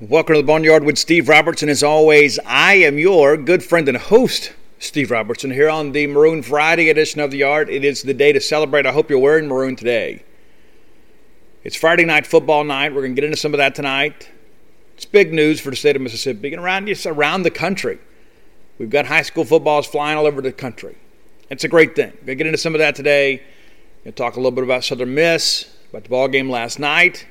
[0.00, 1.68] Welcome to the Boneyard with Steve Robertson.
[1.68, 6.44] As always, I am your good friend and host, Steve Robertson, here on the Maroon
[6.44, 7.68] Friday edition of the Yard.
[7.68, 8.86] It is the day to celebrate.
[8.86, 10.22] I hope you're wearing maroon today.
[11.64, 12.94] It's Friday night football night.
[12.94, 14.30] We're going to get into some of that tonight.
[14.94, 17.98] It's big news for the state of Mississippi and around just around the country.
[18.78, 20.96] We've got high school footballs flying all over the country.
[21.50, 22.12] It's a great thing.
[22.20, 23.38] We're going to get into some of that today.
[23.38, 26.78] We're going to talk a little bit about Southern Miss, about the ball game last
[26.78, 27.26] night,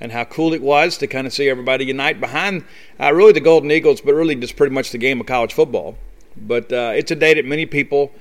[0.00, 2.64] and how cool it was to kind of see everybody unite behind
[3.00, 5.96] uh, really the Golden Eagles, but really just pretty much the game of college football.
[6.36, 8.12] But uh, it's a day that many people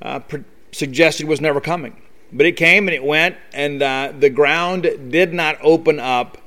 [0.00, 2.00] uh, pre- suggested was never coming.
[2.32, 6.38] But it came and it went, and uh, the ground did not open up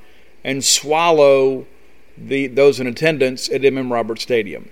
[0.43, 1.65] and swallow
[2.17, 3.93] the those in attendance at M.M.
[3.93, 4.69] Roberts Stadium.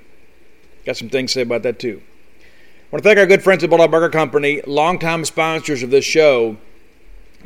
[0.86, 2.02] Got some things to say about that too.
[2.02, 6.06] I want to thank our good friends at Bulldog Burger Company, longtime sponsors of this
[6.06, 6.58] show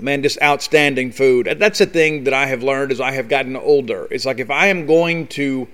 [0.02, 1.55] man, just outstanding food.
[1.59, 4.08] That's the thing that I have learned as I have gotten older.
[4.11, 5.67] It's like if I am going to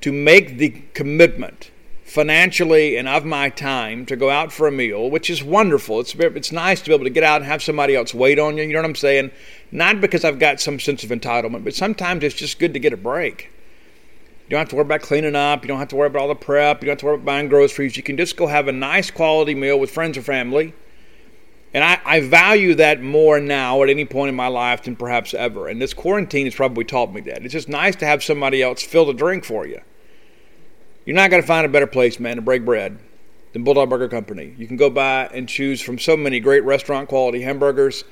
[0.00, 1.70] to make the commitment
[2.04, 6.00] financially and of my time to go out for a meal, which is wonderful.
[6.00, 8.56] It's it's nice to be able to get out and have somebody else wait on
[8.56, 8.64] you.
[8.64, 9.30] You know what I'm saying?
[9.70, 12.92] Not because I've got some sense of entitlement, but sometimes it's just good to get
[12.92, 13.50] a break.
[14.44, 15.62] You don't have to worry about cleaning up.
[15.62, 16.82] You don't have to worry about all the prep.
[16.82, 17.96] You don't have to worry about buying groceries.
[17.96, 20.74] You can just go have a nice quality meal with friends or family
[21.72, 25.34] and I, I, value that more now at any point in my life than perhaps
[25.34, 25.68] ever.
[25.68, 27.44] And this quarantine has probably taught me that.
[27.44, 29.80] It's just nice to have somebody else fill the drink for you.
[31.06, 32.98] You're not going to find a better place, man, to break bread
[33.52, 34.54] than Bulldog Burger Company.
[34.58, 38.04] You can go by and choose from so many great restaurant quality hamburgers.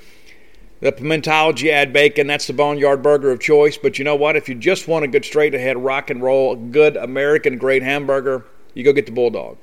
[0.81, 3.77] The Pimentology add bacon, that's the boneyard burger of choice.
[3.77, 4.37] But you know what?
[4.37, 8.47] If you just want a good straight ahead rock and roll, good American great hamburger,
[8.75, 9.59] you go get the Bulldog.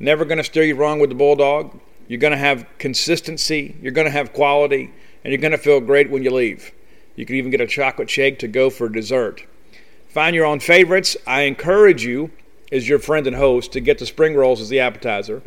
[0.00, 1.78] Never going to steer you wrong with the Bulldog.
[2.12, 4.92] You're going to have consistency, you're going to have quality,
[5.24, 6.70] and you're going to feel great when you leave.
[7.16, 9.46] You can even get a chocolate shake to go for dessert.
[10.10, 11.16] Find your own favorites.
[11.26, 12.30] I encourage you,
[12.70, 15.40] as your friend and host, to get the spring rolls as the appetizer.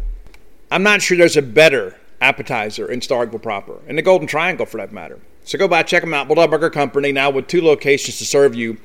[0.71, 4.77] I'm not sure there's a better appetizer in Starkville proper, in the Golden Triangle for
[4.77, 5.19] that matter.
[5.43, 6.27] So go by, check them out.
[6.27, 8.77] Bulldog Burger Company now with two locations to serve you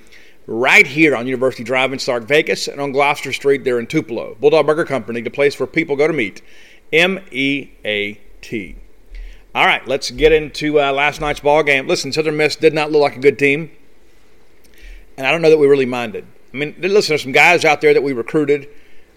[0.46, 4.36] right here on University Drive in Stark Vegas and on Gloster Street there in Tupelo.
[4.38, 6.42] Bulldog Burger Company, the place where people go to meet.
[6.92, 8.76] M E A T.
[9.54, 11.88] All right, let's get into uh, last night's ball game.
[11.88, 13.70] Listen, Southern Miss did not look like a good team,
[15.16, 16.24] and I don't know that we really minded.
[16.52, 18.68] I mean, listen, there's some guys out there that we recruited,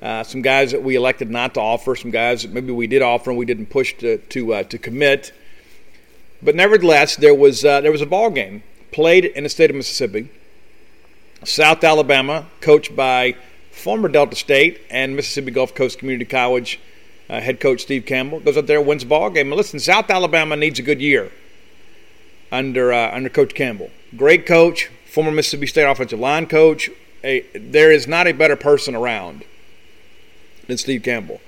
[0.01, 3.01] uh, some guys that we elected not to offer, some guys that maybe we did
[3.01, 5.31] offer and we didn't push to to, uh, to commit.
[6.41, 9.75] But nevertheless, there was uh, there was a ball game played in the state of
[9.75, 10.29] Mississippi.
[11.43, 13.35] South Alabama, coached by
[13.71, 16.79] former Delta State and Mississippi Gulf Coast Community College
[17.29, 19.47] uh, head coach Steve Campbell goes up there, wins a ball game.
[19.47, 21.31] And listen, South Alabama needs a good year
[22.51, 23.89] under uh, under Coach Campbell.
[24.15, 26.89] Great coach, former Mississippi State offensive line coach.
[27.23, 29.45] A, there is not a better person around
[30.67, 31.41] than Steve Campbell.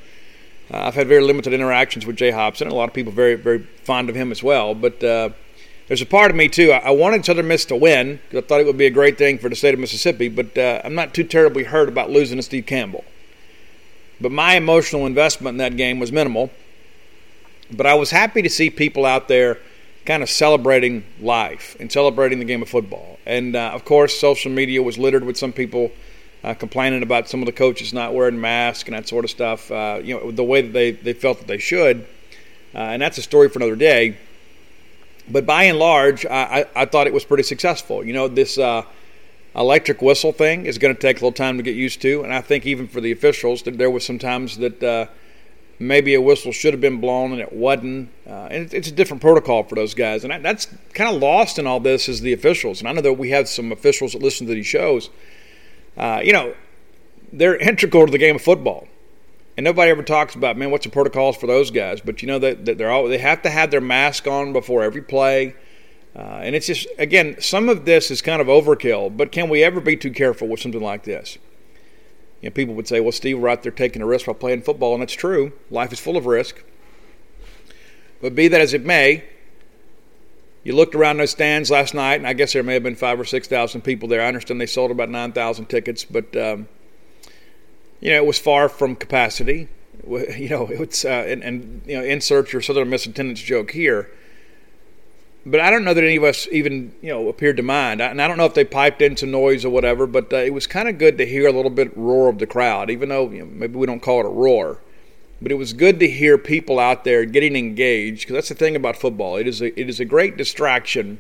[0.74, 2.68] Uh, I've had very limited interactions with Jay Hopson.
[2.68, 4.74] A lot of people very very fond of him as well.
[4.74, 5.30] But uh,
[5.88, 6.72] there's a part of me too.
[6.72, 9.18] I, I wanted Southern Miss to win because I thought it would be a great
[9.18, 10.30] thing for the state of Mississippi.
[10.30, 13.03] But uh, I'm not too terribly hurt about losing to Steve Campbell.
[14.20, 16.52] But my emotional investment in that game was minimal.
[17.72, 19.59] But I was happy to see people out there
[20.06, 23.18] kind of celebrating life and celebrating the game of football.
[23.26, 25.92] And uh, of course, social media was littered with some people
[26.44, 29.72] uh, complaining about some of the coaches not wearing masks and that sort of stuff.
[29.72, 32.06] Uh, you know, the way that they, they felt that they should.
[32.74, 34.16] Uh, and that's a story for another day.
[35.28, 38.03] But by and large, I, I, I thought it was pretty successful.
[38.03, 38.84] You know, this uh,
[39.56, 42.24] electric whistle thing is going to take a little time to get used to.
[42.24, 45.08] And I think even for the officials, that there was some times that uh,
[45.79, 48.09] maybe a whistle should have been blown and it wasn't.
[48.28, 50.24] Uh, and it's a different protocol for those guys.
[50.24, 52.79] And that's kind of lost in all this is the officials.
[52.79, 55.09] And I know that we have some officials that listen to these shows.
[55.97, 56.53] Uh, you know,
[57.32, 58.88] they're integral to the game of football.
[59.58, 62.02] And nobody ever talks about, man, what's the protocols for those guys?
[62.02, 65.02] But you know that they're all they have to have their mask on before every
[65.02, 65.56] play.
[66.16, 69.64] Uh, and it's just, again, some of this is kind of overkill, but can we
[69.64, 71.38] ever be too careful with something like this?
[72.41, 74.62] You know, people would say, well, Steve, we're out there taking a risk while playing
[74.62, 75.52] football, and that's true.
[75.70, 76.64] Life is full of risk.
[78.22, 79.23] But be that as it may,
[80.64, 83.20] You looked around those stands last night, and I guess there may have been five
[83.20, 84.22] or six thousand people there.
[84.22, 86.67] I understand they sold about nine thousand tickets, but um,
[88.02, 89.70] you know it was far from capacity.
[90.08, 94.09] You know, it's uh, and, and you know insert your Southern Miss attendance joke here
[95.46, 98.02] but I don't know that any of us even you know appeared to mind.
[98.02, 100.53] And I don't know if they piped in some noise or whatever, but uh, it
[100.53, 103.30] was kind of good to hear a little bit roar of the crowd, even though
[103.30, 104.80] you know, maybe we don't call it a roar.
[105.42, 108.76] But it was good to hear people out there getting engaged because that's the thing
[108.76, 109.36] about football.
[109.36, 111.20] It is a, it is a great distraction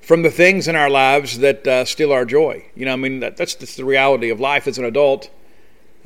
[0.00, 2.64] from the things in our lives that uh, steal our joy.
[2.74, 5.28] You know, I mean that, that's, that's the reality of life as an adult.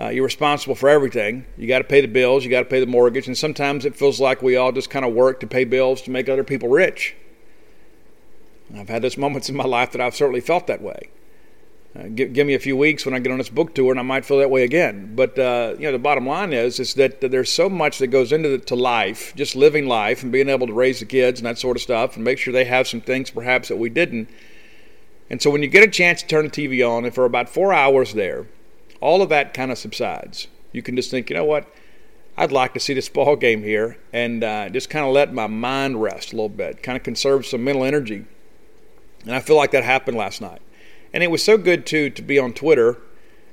[0.02, 1.46] Uh, you're responsible for everything.
[1.56, 3.94] You got to pay the bills, you got to pay the mortgage, and sometimes it
[3.94, 6.68] feels like we all just kind of work to pay bills to make other people
[6.68, 7.14] rich.
[8.74, 11.10] I've had those moments in my life that I've certainly felt that way.
[11.94, 14.00] Uh, give, give, me a few weeks when I get on this book tour, and
[14.00, 15.14] I might feel that way again.
[15.14, 18.32] But uh, you know, the bottom line is is that there's so much that goes
[18.32, 21.46] into the, to life, just living life and being able to raise the kids and
[21.46, 24.28] that sort of stuff, and make sure they have some things perhaps that we didn't.
[25.30, 27.48] And so when you get a chance to turn the TV on, and for about
[27.48, 28.46] four hours there,
[29.02, 30.46] all of that kind of subsides.
[30.70, 31.66] You can just think, you know what?
[32.36, 35.48] I'd like to see this ball game here and uh, just kind of let my
[35.48, 38.24] mind rest a little bit, kind of conserve some mental energy.
[39.24, 40.62] And I feel like that happened last night.
[41.12, 42.98] And it was so good too to be on Twitter.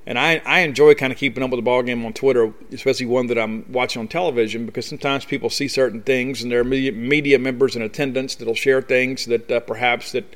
[0.05, 3.05] And I, I enjoy kind of keeping up with the ball game on Twitter, especially
[3.05, 6.63] one that I'm watching on television, because sometimes people see certain things, and there are
[6.63, 10.35] media, members in attendance that'll share things that uh, perhaps that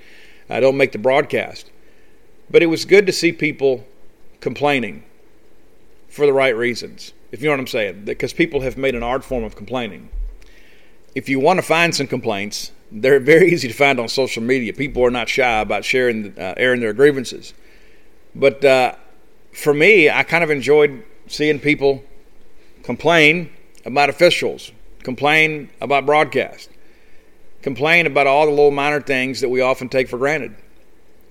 [0.50, 1.72] uh, don't make the broadcast.
[2.52, 3.88] But it was good to see people
[4.44, 5.02] complaining
[6.10, 8.04] for the right reasons, if you know what I'm saying.
[8.04, 10.10] Because people have made an art form of complaining.
[11.16, 14.74] If you want to find some complaints, they're very easy to find on social media.
[14.74, 17.54] People are not shy about sharing, uh, airing their grievances.
[18.36, 18.96] But uh,
[19.54, 22.04] for me, I kind of enjoyed seeing people
[22.84, 23.50] complain
[23.86, 24.74] about officials,
[25.04, 26.70] complain about broadcast,
[27.62, 30.54] complain about all the little minor things that we often take for granted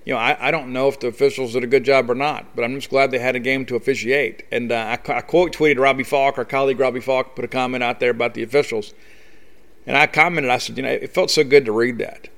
[0.05, 2.55] you know, I, I don't know if the officials did a good job or not,
[2.55, 4.43] but I'm just glad they had a game to officiate.
[4.51, 7.83] And uh, I, I quote tweeted Robbie Faulk, our colleague Robbie Faulk, put a comment
[7.83, 8.93] out there about the officials.
[9.87, 12.29] And I commented, I said, you know, it felt so good to read that.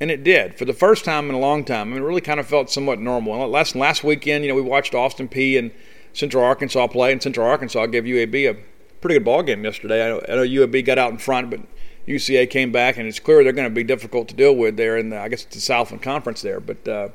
[0.00, 0.56] And it did.
[0.56, 2.70] For the first time in a long time, I mean, it really kind of felt
[2.70, 3.48] somewhat normal.
[3.48, 5.72] Last, last weekend, you know, we watched Austin Peay and
[6.12, 8.56] Central Arkansas play, and Central Arkansas gave UAB a
[9.00, 10.04] pretty good ball game yesterday.
[10.04, 11.60] I know, I know UAB got out in front, but
[12.08, 14.96] UCA came back, and it's clear they're going to be difficult to deal with there
[14.96, 17.08] in the, I guess it's the Southland Conference there, but uh,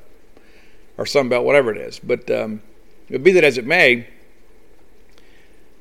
[0.98, 2.00] or Sun Belt, whatever it is.
[2.00, 2.62] But um,
[3.10, 4.08] be that as it may,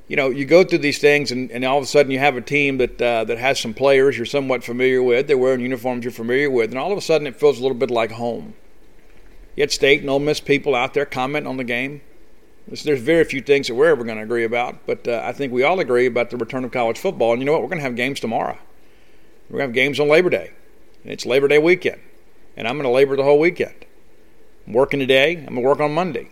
[0.09, 2.37] you know, you go through these things, and, and all of a sudden you have
[2.37, 5.27] a team that uh, that has some players you're somewhat familiar with.
[5.27, 7.77] They're wearing uniforms you're familiar with, and all of a sudden it feels a little
[7.77, 8.55] bit like home.
[9.57, 12.01] Yet State and Ole Miss people out there commenting on the game.
[12.67, 15.53] There's very few things that we're ever going to agree about, but uh, I think
[15.53, 17.33] we all agree about the return of college football.
[17.33, 17.61] And you know what?
[17.61, 18.57] We're going to have games tomorrow.
[19.53, 20.51] We're going to have games on Labor Day.
[21.05, 22.01] And it's Labor Day weekend.
[22.57, 23.75] And I'm going to labor the whole weekend.
[24.67, 25.37] I'm working today.
[25.37, 26.31] I'm going to work on Monday.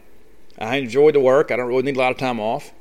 [0.58, 1.50] I enjoy the work.
[1.50, 2.72] I don't really need a lot of time off.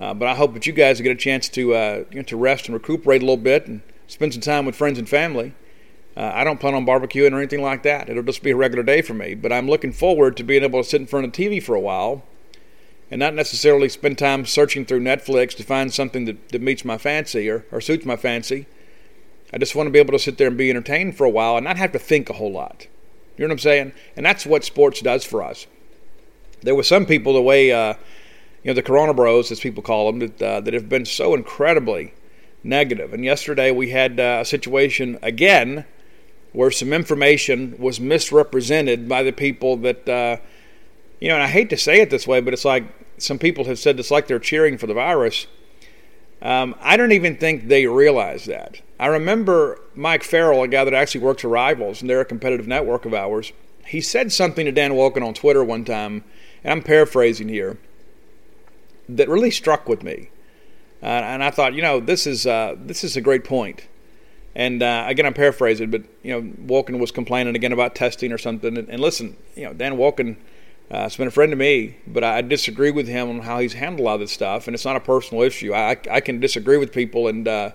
[0.00, 2.74] Uh, but I hope that you guys get a chance to uh, to rest and
[2.74, 5.54] recuperate a little bit and spend some time with friends and family.
[6.16, 8.08] Uh, I don't plan on barbecuing or anything like that.
[8.08, 9.34] It'll just be a regular day for me.
[9.34, 11.80] But I'm looking forward to being able to sit in front of TV for a
[11.80, 12.24] while
[13.12, 16.98] and not necessarily spend time searching through Netflix to find something that, that meets my
[16.98, 18.66] fancy or, or suits my fancy.
[19.52, 21.56] I just want to be able to sit there and be entertained for a while
[21.56, 22.86] and not have to think a whole lot.
[23.36, 23.92] You know what I'm saying?
[24.16, 25.66] And that's what sports does for us.
[26.62, 27.94] There were some people, the way, uh,
[28.62, 31.34] you know, the Corona Bros, as people call them, that, uh, that have been so
[31.34, 32.14] incredibly
[32.64, 33.14] negative.
[33.14, 35.84] And yesterday we had uh, a situation again
[36.52, 40.36] where some information was misrepresented by the people that, uh,
[41.20, 42.84] you know, and I hate to say it this way, but it's like
[43.18, 45.46] some people have said it's like they're cheering for the virus.
[46.42, 48.80] Um, I don't even think they realize that.
[48.98, 52.66] I remember Mike Farrell, a guy that actually works for Rivals, and they're a competitive
[52.66, 53.52] network of ours.
[53.86, 56.24] He said something to Dan Wolken on Twitter one time,
[56.64, 57.78] and I'm paraphrasing here,
[59.08, 60.30] that really struck with me.
[61.02, 63.86] Uh, and I thought, you know, this is uh, this is a great point.
[64.54, 68.38] And uh, again, I'm paraphrasing, but you know, Wolken was complaining again about testing or
[68.38, 68.76] something.
[68.76, 70.36] And, and listen, you know, Dan Wolken
[70.90, 73.74] uh, has been a friend to me, but I disagree with him on how he's
[73.74, 74.66] handled a lot of this stuff.
[74.66, 75.72] And it's not a personal issue.
[75.72, 77.70] I, I can disagree with people and uh,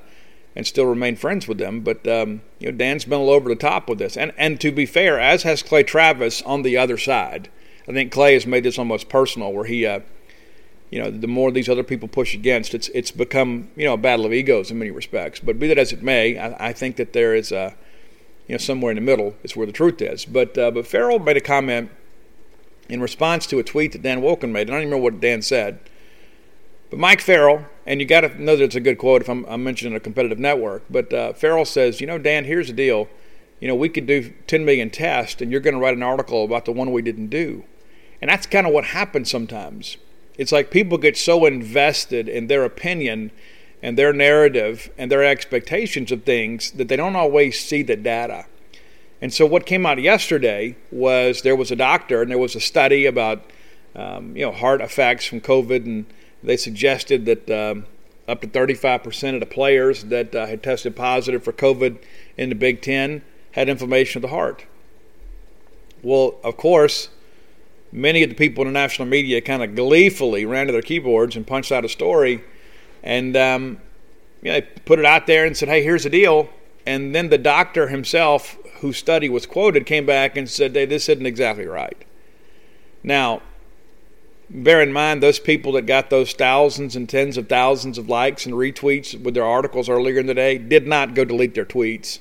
[0.56, 1.82] and still remain friends with them.
[1.82, 4.72] But um, you know, Dan's been all over the top with this, and and to
[4.72, 7.50] be fair, as has Clay Travis on the other side.
[7.88, 10.00] I think Clay has made this almost personal, where he, uh,
[10.90, 13.98] you know, the more these other people push against, it's it's become you know a
[13.98, 15.40] battle of egos in many respects.
[15.40, 17.76] But be that as it may, I, I think that there is a,
[18.48, 20.26] you know, somewhere in the middle is where the truth is.
[20.26, 21.92] But uh, but Farrell made a comment
[22.90, 24.70] in response to a tweet that Dan Wolken made.
[24.70, 25.80] I don't even remember what Dan said
[26.94, 29.46] But Mike Farrell, and you got to know that it's a good quote if I'm,
[29.46, 30.84] I'm mentioning a competitive network.
[30.92, 33.08] But uh, Farrell says, you know, Dan, here's the deal.
[33.60, 36.46] You know, we could do 10 million tests, and you're going to write an article
[36.46, 37.64] about the one we didn't do.
[38.22, 39.98] And that's kind of what happens sometimes.
[40.38, 43.32] It's like people get so invested in their opinion
[43.82, 48.46] and their narrative and their expectations of things that they don't always see the data.
[49.20, 52.62] And so what came out yesterday was there was a doctor and there was a
[52.62, 53.50] study about
[53.96, 56.06] um, you know heart effects from COVID, and
[56.44, 57.86] they suggested that um,
[58.28, 61.98] up to 35% of the players that uh, had tested positive for COVID
[62.38, 63.22] in the Big Ten
[63.52, 64.66] had inflammation of the heart.
[66.02, 67.10] Well, of course,
[67.92, 71.36] many of the people in the national media kind of gleefully ran to their keyboards
[71.36, 72.44] and punched out a story,
[73.02, 73.80] and um,
[74.42, 76.50] you know, they put it out there and said, "Hey, here's the deal."
[76.86, 81.08] And then the doctor himself, whose study was quoted, came back and said, "Hey, this
[81.08, 82.04] isn't exactly right."
[83.04, 83.42] Now,
[84.54, 88.46] bear in mind those people that got those thousands and tens of thousands of likes
[88.46, 92.20] and retweets with their articles earlier in the day did not go delete their tweets.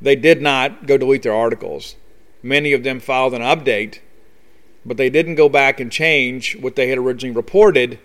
[0.00, 1.94] They did not go delete their articles.
[2.42, 4.00] Many of them filed an update,
[4.84, 7.98] but they didn't go back and change what they had originally reported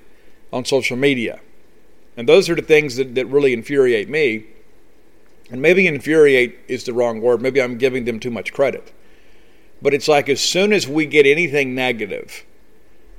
[0.54, 1.40] on social media.
[2.16, 4.46] And those are the things that, that really infuriate me.
[5.50, 7.42] And maybe infuriate is the wrong word.
[7.42, 8.94] Maybe I'm giving them too much credit.
[9.82, 12.46] But it's like as soon as we get anything negative,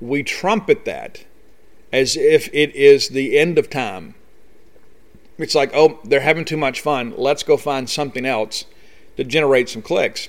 [0.02, 1.24] we trumpet that
[1.92, 4.14] as if it is the end of time.
[5.38, 7.14] It's like, oh, they're having too much fun.
[7.16, 8.64] Let's go find something else
[9.16, 10.28] to generate some clicks.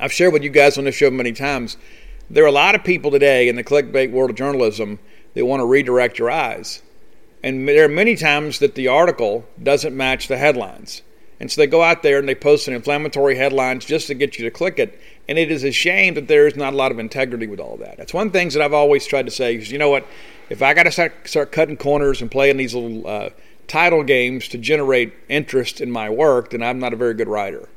[0.00, 1.76] I've shared with you guys on this show many times.
[2.30, 4.98] There are a lot of people today in the clickbait world of journalism
[5.34, 6.82] that want to redirect your eyes.
[7.42, 11.02] And there are many times that the article doesn't match the headlines.
[11.38, 14.38] And so they go out there and they post an inflammatory headlines just to get
[14.38, 14.98] you to click it.
[15.28, 17.76] And it is a shame that there is not a lot of integrity with all
[17.76, 17.98] that.
[17.98, 20.06] That's one of the things that I've always tried to say is, you know what,
[20.48, 23.30] if I got to start, start cutting corners and playing these little uh,
[23.66, 27.68] title games to generate interest in my work, then I'm not a very good writer.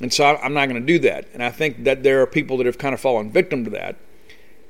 [0.00, 1.26] And so I'm not going to do that.
[1.34, 3.96] And I think that there are people that have kind of fallen victim to that.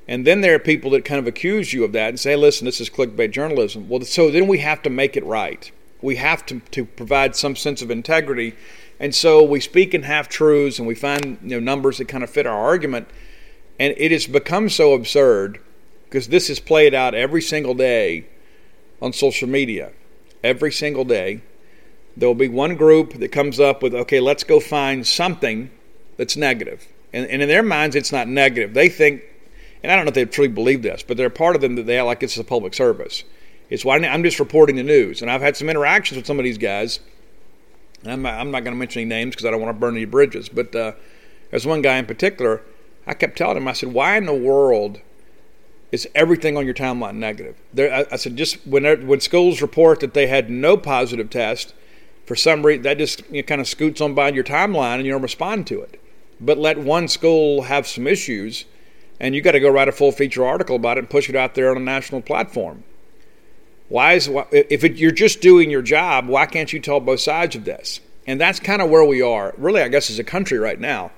[0.07, 2.65] And then there are people that kind of accuse you of that and say, listen,
[2.65, 3.89] this is clickbait journalism.
[3.89, 5.71] Well, so then we have to make it right.
[6.01, 8.53] We have to, to provide some sense of integrity.
[8.99, 12.23] And so we speak in half truths and we find you know, numbers that kind
[12.23, 13.07] of fit our argument.
[13.79, 15.59] And it has become so absurd
[16.05, 18.27] because this is played out every single day
[19.01, 19.91] on social media.
[20.43, 21.41] Every single day.
[22.17, 25.69] There will be one group that comes up with, okay, let's go find something
[26.15, 26.87] that's negative.
[27.11, 28.73] And, and in their minds, it's not negative.
[28.73, 29.23] They think
[29.85, 31.85] and I don't know if they truly believe this, but they're part of them that
[31.85, 33.23] they act like it's a public service.
[33.69, 35.21] It's why I'm just reporting the news.
[35.21, 36.99] And I've had some interactions with some of these guys.
[38.05, 39.95] I'm not, I'm not going to mention any names because I don't want to burn
[39.95, 40.49] any bridges.
[40.49, 40.93] But uh,
[41.49, 42.61] there's one guy in particular.
[43.07, 45.01] I kept telling him, I said, why in the world
[45.91, 47.55] is everything on your timeline negative?
[47.73, 51.73] There, I, I, said, just when when schools report that they had no positive test,
[52.25, 55.05] for some reason that just you know, kind of scoots on by your timeline and
[55.05, 56.01] you don't respond to it.
[56.39, 58.65] But let one school have some issues
[59.19, 61.35] and you got to go write a full feature article about it and push it
[61.35, 62.83] out there on a national platform.
[63.87, 67.55] Why is if it, you're just doing your job, why can't you tell both sides
[67.55, 67.99] of this?
[68.27, 69.81] And that's kind of where we are, really.
[69.81, 71.11] I guess as a country right now,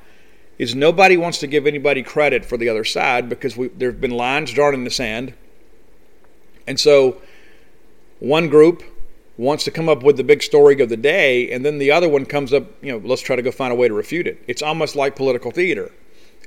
[0.58, 4.02] is nobody wants to give anybody credit for the other side because we, there have
[4.02, 5.34] been lines drawn in the sand,
[6.66, 7.22] and so
[8.20, 8.84] one group
[9.38, 12.10] wants to come up with the big story of the day, and then the other
[12.10, 12.66] one comes up.
[12.84, 14.44] You know, let's try to go find a way to refute it.
[14.48, 15.92] It's almost like political theater.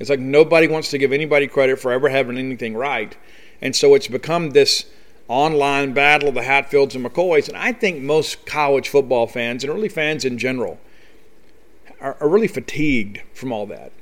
[0.00, 3.16] It's like nobody wants to give anybody credit for ever having anything right.
[3.62, 4.86] And so it's become this
[5.30, 7.49] online battle of the Hatfields and McCoys.
[7.49, 10.78] And I think most college football fans, and really fans in general,
[12.00, 13.92] are, are really fatigued from all that.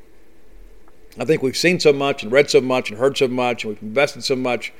[1.18, 3.75] I think we've seen so much and read so much and heard so much and
[3.75, 4.73] we've invested so much.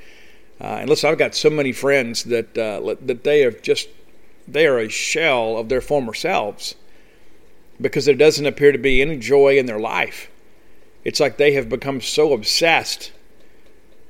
[0.61, 3.89] Uh, and listen, I've got so many friends that uh, that they have just
[4.47, 6.75] they are a shell of their former selves
[7.79, 10.29] because there doesn't appear to be any joy in their life
[11.03, 13.11] it's like they have become so obsessed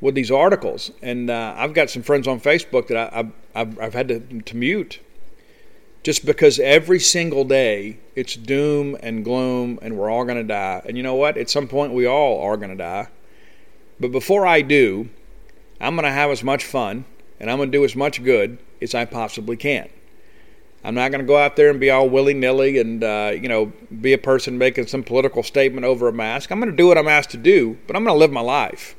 [0.02, 0.92] with these articles.
[1.02, 4.58] And uh, I've got some friends on Facebook that I, have I've had to, to
[4.58, 5.00] mute
[6.04, 10.82] just because every single day it's doom and gloom and we're all going to die.
[10.86, 11.38] And you know what?
[11.38, 13.08] At some point, we all are going to die.
[14.00, 15.10] But before I do,
[15.82, 17.06] I'm going to have as much fun
[17.40, 19.90] and I'm going to do as much good as I possibly can.
[20.84, 23.50] I'm not going to go out there and be all willy nilly and uh, you
[23.50, 26.52] know be a person making some political statement over a mask.
[26.52, 28.42] I'm going to do what I'm asked to do, but I'm going to live my
[28.42, 28.96] life.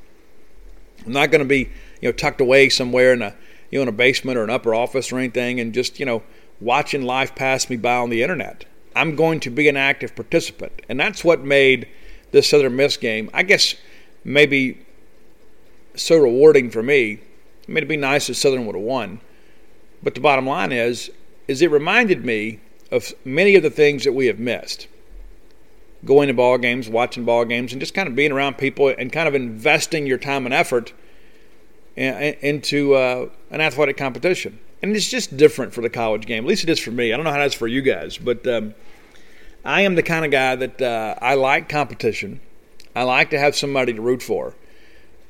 [1.05, 3.35] I'm not going to be you know tucked away somewhere in a
[3.71, 6.23] you know in a basement or an upper office or anything and just you know
[6.61, 8.65] watching life pass me by on the internet.
[8.95, 11.89] I'm going to be an active participant, and that's what made
[12.33, 13.75] this Southern Miss game, I guess,
[14.25, 14.85] maybe
[15.95, 17.21] so rewarding for me
[17.71, 19.21] I mean, it'd be nice if Southern would have won.
[20.03, 21.09] But the bottom line is,
[21.47, 22.59] is it reminded me
[22.91, 24.89] of many of the things that we have missed.
[26.05, 29.13] Going to ball games, watching ball games, and just kind of being around people and
[29.13, 30.93] kind of investing your time and effort
[31.97, 34.59] into uh, an athletic competition.
[34.83, 36.45] And it's just different for the college game.
[36.45, 37.13] At least it is for me.
[37.13, 38.75] I don't know how that's for you guys, but um,
[39.65, 42.41] I am the kind of guy that uh, I like competition.
[42.97, 44.55] I like to have somebody to root for.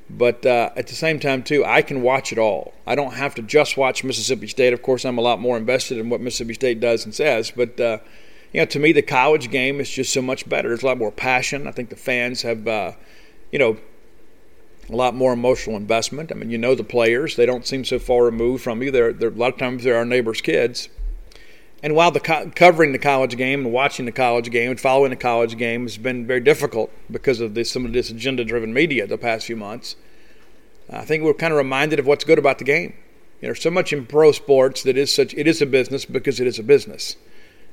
[0.09, 2.75] But uh, at the same time, too, I can watch it all.
[2.87, 4.73] I don't have to just watch Mississippi State.
[4.73, 7.53] Of course, I'm a lot more invested in what Mississippi State does and says.
[7.55, 7.99] But uh,
[8.53, 10.69] you know, to me, the college game is just so much better.
[10.69, 11.67] There's a lot more passion.
[11.67, 12.93] I think the fans have, uh,
[13.53, 13.79] you know,
[14.89, 16.33] a lot more emotional investment.
[16.33, 18.91] I mean, you know the players; they don't seem so far removed from you.
[18.91, 20.89] They're, they're a lot of times they're our neighbors' kids.
[21.83, 25.11] And while the co- covering the college game and watching the college game and following
[25.11, 29.07] the college game has been very difficult because of this, some of this agenda-driven media
[29.07, 29.97] the past few months,
[30.91, 32.95] I think we're kind of reminded of what's good about the game.
[33.41, 36.41] You know, so much in pro sports that is such it is a business because
[36.41, 37.17] it is a business.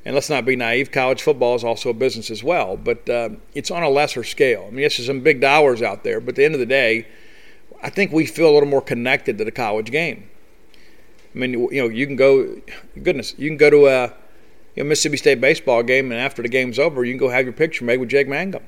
[0.07, 0.89] And let's not be naive.
[0.89, 4.63] College football is also a business as well, but uh, it's on a lesser scale.
[4.65, 6.65] I mean, yes, there's some big dollars out there, but at the end of the
[6.65, 7.09] day,
[7.83, 10.29] I think we feel a little more connected to the college game.
[11.35, 12.55] I mean, you know, you can go,
[13.03, 14.13] goodness, you can go to a
[14.75, 17.43] you know, Mississippi State baseball game, and after the game's over, you can go have
[17.43, 18.63] your picture made with Jake Mangum.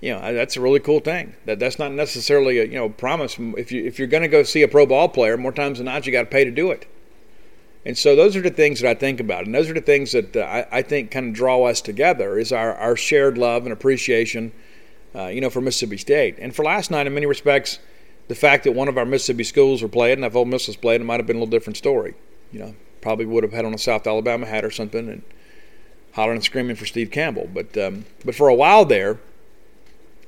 [0.00, 1.34] You know, that's a really cool thing.
[1.44, 3.36] That that's not necessarily a you know promise.
[3.38, 5.84] If you if you're going to go see a pro ball player, more times than
[5.84, 6.86] not, you got to pay to do it.
[7.84, 10.12] And so those are the things that I think about, and those are the things
[10.12, 13.64] that uh, I, I, think kind of draw us together is our, our shared love
[13.64, 14.52] and appreciation,
[15.16, 16.36] uh, you know, for Mississippi State.
[16.38, 17.80] And for last night, in many respects,
[18.28, 20.76] the fact that one of our Mississippi schools were playing, and if Ole Miss was
[20.76, 22.14] playing, it might have been a little different story.
[22.52, 25.22] You know, probably would have had on a South Alabama hat or something and
[26.12, 27.48] hollering and screaming for Steve Campbell.
[27.52, 29.18] But um, but for a while there,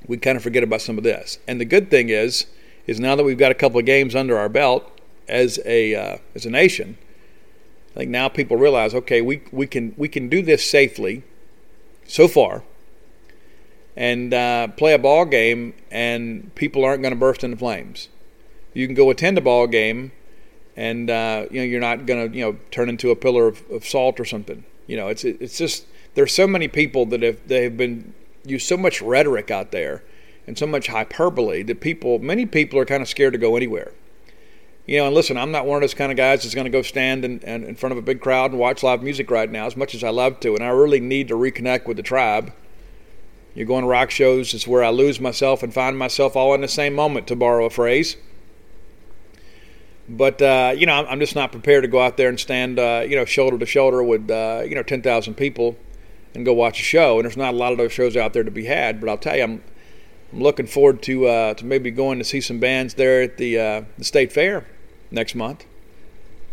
[0.07, 1.39] we kind of forget about some of this.
[1.47, 2.47] And the good thing is,
[2.87, 4.91] is now that we've got a couple of games under our belt
[5.29, 6.99] as a uh, as a nation,
[7.95, 11.23] I think now people realize, okay, we we can we can do this safely,
[12.07, 12.65] so far,
[13.97, 18.09] and uh, play a ball game, and people aren't going to burst into flames.
[18.73, 20.13] You can go attend a ball game,
[20.77, 23.63] and uh, you know you're not going to you know turn into a pillar of,
[23.71, 24.65] of salt or something.
[24.87, 28.13] You know, it's it's just there's so many people that have they have been
[28.45, 30.03] use so much rhetoric out there
[30.47, 33.93] and so much hyperbole that people, many people are kind of scared to go anywhere.
[34.87, 36.71] You know, and listen, I'm not one of those kind of guys that's going to
[36.71, 39.51] go stand in, in, in front of a big crowd and watch live music right
[39.51, 40.55] now, as much as I love to.
[40.55, 42.53] And I really need to reconnect with the tribe.
[43.55, 46.61] You're going to rock shows it's where I lose myself and find myself all in
[46.61, 48.17] the same moment, to borrow a phrase.
[50.07, 53.07] But uh, you know, I'm just not prepared to go out there and stand, uh,
[53.09, 55.77] you know, shoulder to shoulder with uh, you know 10,000 people
[56.35, 57.17] and go watch a show.
[57.17, 59.01] And there's not a lot of those shows out there to be had.
[59.01, 59.63] But I'll tell you, I'm
[60.31, 63.59] I'm looking forward to uh, to maybe going to see some bands there at the
[63.59, 64.67] uh, the state fair
[65.15, 65.65] next month.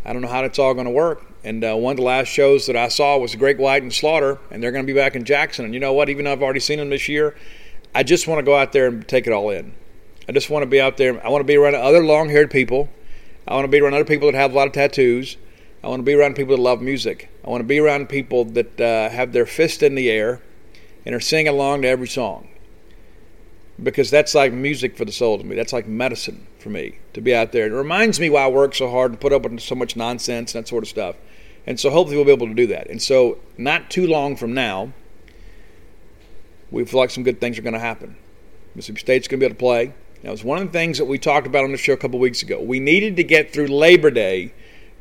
[0.05, 1.25] I don't know how that's all going to work.
[1.43, 4.37] And uh, one of the last shows that I saw was Great White and Slaughter,
[4.51, 5.65] and they're going to be back in Jackson.
[5.65, 6.09] And you know what?
[6.09, 7.35] Even though I've already seen them this year,
[7.93, 9.73] I just want to go out there and take it all in.
[10.29, 11.23] I just want to be out there.
[11.25, 12.89] I want to be around other long-haired people.
[13.47, 15.37] I want to be around other people that have a lot of tattoos.
[15.83, 17.29] I want to be around people that love music.
[17.43, 20.41] I want to be around people that uh, have their fist in the air
[21.05, 22.47] and are singing along to every song.
[23.83, 25.55] Because that's like music for the soul to me.
[25.55, 27.65] That's like medicine for me to be out there.
[27.65, 30.53] It reminds me why I work so hard to put up with so much nonsense
[30.53, 31.15] and that sort of stuff.
[31.65, 32.89] And so hopefully we'll be able to do that.
[32.89, 34.93] And so not too long from now,
[36.69, 38.17] we feel like some good things are going to happen.
[38.75, 39.93] Mississippi State's going to be able to play.
[40.23, 42.19] That was one of the things that we talked about on the show a couple
[42.19, 42.61] weeks ago.
[42.61, 44.53] We needed to get through Labor Day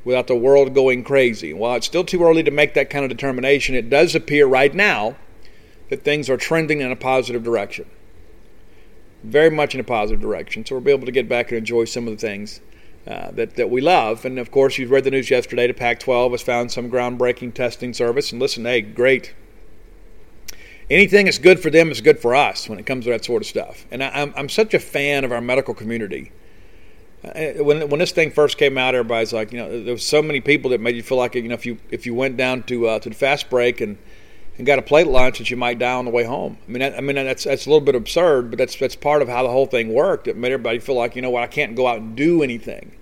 [0.04, 1.52] without the world going crazy.
[1.52, 4.74] While it's still too early to make that kind of determination, it does appear right
[4.74, 5.16] now
[5.90, 7.86] that things are trending in a positive direction.
[9.22, 10.64] Very much in a positive direction.
[10.64, 12.60] So we'll be able to get back and enjoy some of the things
[13.06, 14.24] uh, that, that we love.
[14.24, 15.66] And of course, you read the news yesterday.
[15.66, 18.32] The Pac 12 has found some groundbreaking testing service.
[18.32, 19.34] And listen, hey, great.
[20.88, 23.42] Anything that's good for them is good for us when it comes to that sort
[23.42, 23.86] of stuff.
[23.90, 26.32] And I, I'm, I'm such a fan of our medical community
[27.22, 30.22] uh, when when this thing first came out, everybody's like, you know, there was so
[30.22, 32.62] many people that made you feel like, you know, if you if you went down
[32.64, 33.98] to uh, to the fast break and
[34.60, 36.58] and got a plate lunch, that you might die on the way home.
[36.68, 39.22] I mean, I, I mean that's that's a little bit absurd, but that's that's part
[39.22, 40.28] of how the whole thing worked.
[40.28, 42.92] It made everybody feel like, you know what, I can't go out and do anything.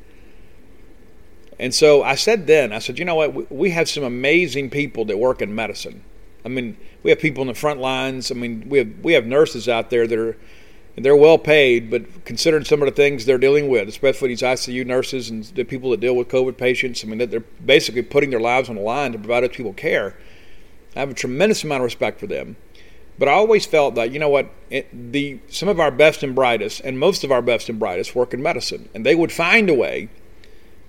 [1.58, 5.04] And so I said then, I said, you know what, we have some amazing people
[5.06, 6.04] that work in medicine.
[6.44, 8.30] I mean, we have people in the front lines.
[8.30, 10.36] I mean, we have we have nurses out there that are
[10.96, 14.86] they're well paid, but considering some of the things they're dealing with, especially these ICU
[14.86, 18.40] nurses and the people that deal with COVID patients, I mean, they're basically putting their
[18.40, 20.16] lives on the line to provide other people care.
[20.98, 22.56] I have a tremendous amount of respect for them.
[23.20, 26.34] But I always felt that you know what, it, the some of our best and
[26.34, 29.70] brightest, and most of our best and brightest, work in medicine, and they would find
[29.70, 30.08] a way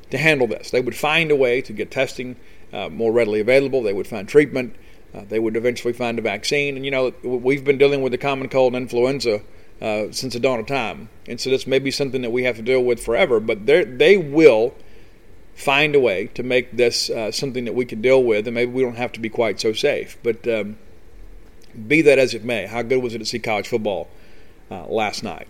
[0.10, 0.72] to handle this.
[0.72, 2.38] They would find a way to get testing
[2.74, 3.84] uh, more readily available.
[3.84, 4.76] They would find treatment.
[5.14, 6.76] Uh, they would eventually find a vaccine.
[6.76, 9.42] And you know, we've been dealing with the common cold and influenza
[9.80, 12.56] uh, since the dawn of time, and so this may be something that we have
[12.56, 13.40] to deal with forever.
[13.40, 14.74] But they will
[15.60, 18.72] find a way to make this uh, something that we can deal with, and maybe
[18.72, 20.18] we don't have to be quite so safe.
[20.24, 20.78] But um,
[21.88, 24.08] be that as it may, how good was it to see college football
[24.72, 25.48] uh, last night?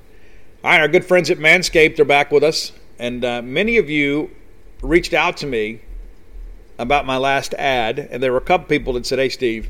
[0.64, 3.90] All right, our good friends at Manscaped are back with us, and uh, many of
[3.90, 4.32] you
[4.82, 5.82] reached out to me
[6.80, 9.70] about my last ad, and there were a couple people that said, "Hey, Steve,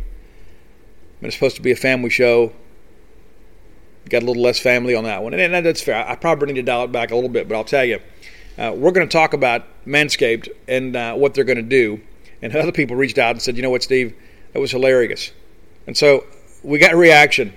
[1.21, 2.53] it's supposed to be a family show.
[4.09, 6.07] Got a little less family on that one, and that's fair.
[6.07, 7.99] I probably need to dial it back a little bit, but I'll tell you,
[8.59, 12.01] uh, we're going to talk about Manscaped and uh, what they're going to do."
[12.41, 14.15] And other people reached out and said, "You know what, Steve?
[14.53, 15.31] That was hilarious."
[15.87, 16.25] And so
[16.63, 17.53] we got a reaction,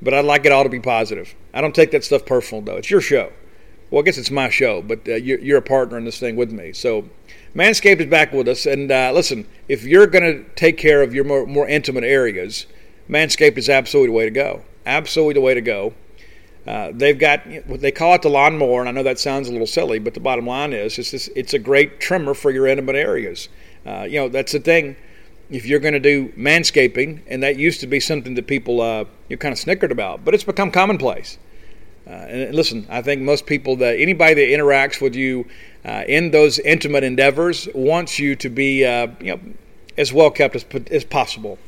[0.00, 1.34] but I'd like it all to be positive.
[1.52, 2.76] I don't take that stuff personal, though.
[2.76, 3.32] It's your show.
[3.90, 6.36] Well, I guess it's my show, but uh, you're, you're, a partner in this thing
[6.36, 6.72] with me.
[6.72, 7.08] So
[7.54, 8.66] Manscaped is back with us.
[8.66, 12.66] And uh, listen, if you're going to take care of your more, more intimate areas,
[13.08, 14.62] Manscaped is absolutely the way to go.
[14.86, 15.94] Absolutely the way to go.
[16.66, 19.52] Uh, they've got what they call it the lawnmower, and I know that sounds a
[19.52, 22.66] little silly, but the bottom line is it's, just, it's a great trimmer for your
[22.66, 23.48] intimate areas.
[23.84, 24.96] Uh, you know, that's the thing.
[25.50, 29.04] If you're going to do manscaping, and that used to be something that people uh,
[29.28, 31.36] you kind of snickered about, but it's become commonplace.
[32.06, 35.46] Uh, and listen, I think most people that anybody that interacts with you
[35.84, 39.40] uh, in those intimate endeavors wants you to be uh, you know
[39.98, 41.58] as well kept as, as possible.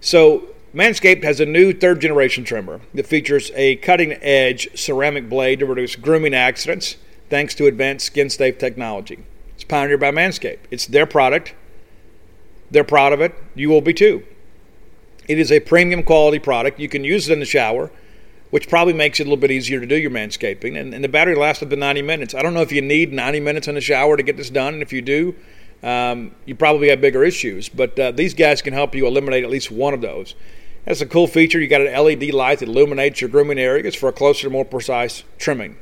[0.00, 5.58] So Manscaped has a new third generation trimmer that features a cutting edge ceramic blade
[5.58, 6.96] to reduce grooming accidents
[7.28, 9.24] thanks to advanced skin safe technology.
[9.54, 10.60] It's pioneered by Manscaped.
[10.70, 11.54] It's their product.
[12.70, 13.34] They're proud of it.
[13.56, 14.24] You will be too.
[15.26, 16.78] It is a premium quality product.
[16.78, 17.90] You can use it in the shower
[18.50, 20.78] which probably makes it a little bit easier to do your manscaping.
[20.78, 22.34] And, and the battery lasts up to 90 minutes.
[22.34, 24.74] I don't know if you need 90 minutes in the shower to get this done,
[24.74, 25.34] and if you do,
[25.82, 27.68] um, you probably have bigger issues.
[27.68, 30.34] But uh, these guys can help you eliminate at least one of those.
[30.84, 31.60] That's a cool feature.
[31.60, 35.24] You got an LED light that illuminates your grooming areas for a closer, more precise
[35.38, 35.76] trimming.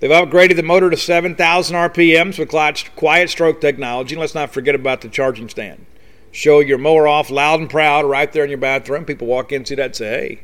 [0.00, 2.48] They've upgraded the motor to 7,000 RPMs with
[2.96, 4.14] quiet stroke technology.
[4.14, 5.86] And let's not forget about the charging stand.
[6.32, 9.04] Show your mower off loud and proud right there in your bathroom.
[9.04, 10.40] People walk in, see that, say, hey,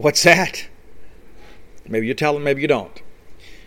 [0.00, 0.66] What's that?
[1.86, 3.02] Maybe you tell them, maybe you don't.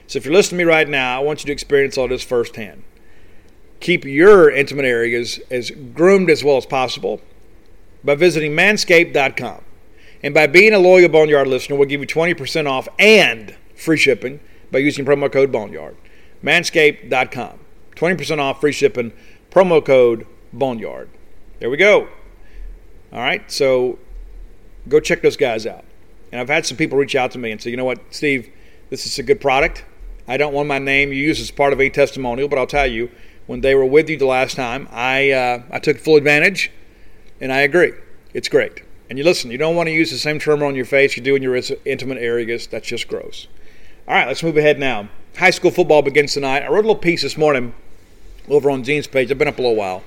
[0.07, 2.23] So if you're listening to me right now, I want you to experience all this
[2.23, 2.83] firsthand.
[3.79, 7.21] Keep your intimate areas as groomed as well as possible
[8.03, 9.61] by visiting manscaped.com.
[10.21, 14.39] And by being a loyal Boneyard listener, we'll give you 20% off and free shipping
[14.71, 15.97] by using promo code Boneyard.
[16.43, 17.59] Manscaped.com.
[17.95, 19.13] 20% off free shipping,
[19.51, 21.09] promo code Boneyard.
[21.59, 22.07] There we go.
[23.11, 23.99] All right, so
[24.87, 25.85] go check those guys out.
[26.31, 28.51] And I've had some people reach out to me and say, you know what, Steve,
[28.89, 29.85] this is a good product.
[30.27, 33.11] I don't want my name used as part of a testimonial, but I'll tell you,
[33.45, 36.71] when they were with you the last time, I uh, I took full advantage,
[37.43, 37.93] and I agree.
[38.33, 38.81] It's great.
[39.09, 41.21] And you listen, you don't want to use the same trimmer on your face you
[41.21, 42.67] do in your intimate areas.
[42.67, 43.47] That's just gross.
[44.07, 45.09] All right, let's move ahead now.
[45.37, 46.63] High school football begins tonight.
[46.63, 47.75] I wrote a little piece this morning
[48.49, 49.29] over on Gene's page.
[49.31, 50.03] I've been up a little while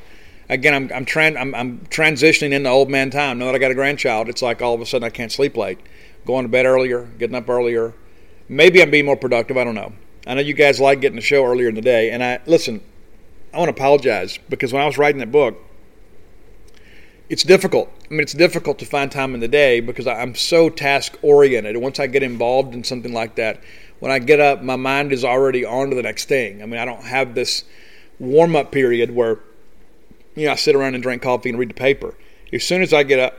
[0.48, 3.38] again, I'm I'm, tran- I'm I'm transitioning into old man time.
[3.38, 5.56] Now that I got a grandchild, it's like all of a sudden I can't sleep
[5.56, 5.78] late
[6.24, 7.94] going to bed earlier, getting up earlier.
[8.48, 9.56] Maybe I'm being more productive.
[9.56, 9.92] I don't know.
[10.26, 12.10] I know you guys like getting the show earlier in the day.
[12.10, 12.80] And I listen,
[13.54, 15.56] I want to apologize because when I was writing that book,
[17.28, 17.90] it's difficult.
[18.04, 21.76] I mean, it's difficult to find time in the day because I'm so task oriented.
[21.76, 23.60] Once I get involved in something like that,
[23.98, 26.62] when I get up, my mind is already on to the next thing.
[26.62, 27.64] I mean, I don't have this
[28.18, 29.40] warm up period where,
[30.34, 32.14] you know, I sit around and drink coffee and read the paper.
[32.52, 33.34] As soon as I get up,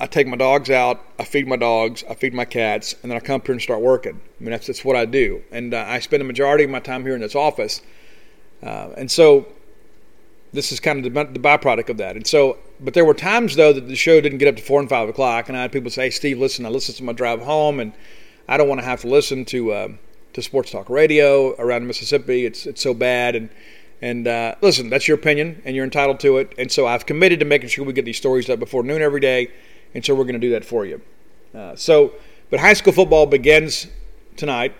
[0.00, 3.16] I take my dogs out, I feed my dogs, I feed my cats, and then
[3.16, 4.18] I come up here and start working.
[4.40, 5.42] I mean, that's, that's what I do.
[5.52, 7.82] And uh, I spend the majority of my time here in this office.
[8.62, 9.46] Uh, and so
[10.52, 12.16] this is kind of the, the, byproduct of that.
[12.16, 14.80] And so, but there were times, though, that the show didn't get up to 4
[14.80, 15.48] and 5 o'clock.
[15.48, 17.92] And I had people say, hey, Steve, listen, I listen to my drive home, and
[18.48, 19.88] I don't want to have to listen to, uh,
[20.32, 22.46] to sports talk radio around Mississippi.
[22.46, 23.36] It's, it's so bad.
[23.36, 23.50] And,
[24.00, 26.54] and uh, listen, that's your opinion, and you're entitled to it.
[26.58, 29.20] And so I've committed to making sure we get these stories up before noon every
[29.20, 29.50] day
[29.94, 31.00] and so we're going to do that for you.
[31.54, 32.12] Uh, so,
[32.48, 33.86] but high school football begins
[34.36, 34.74] tonight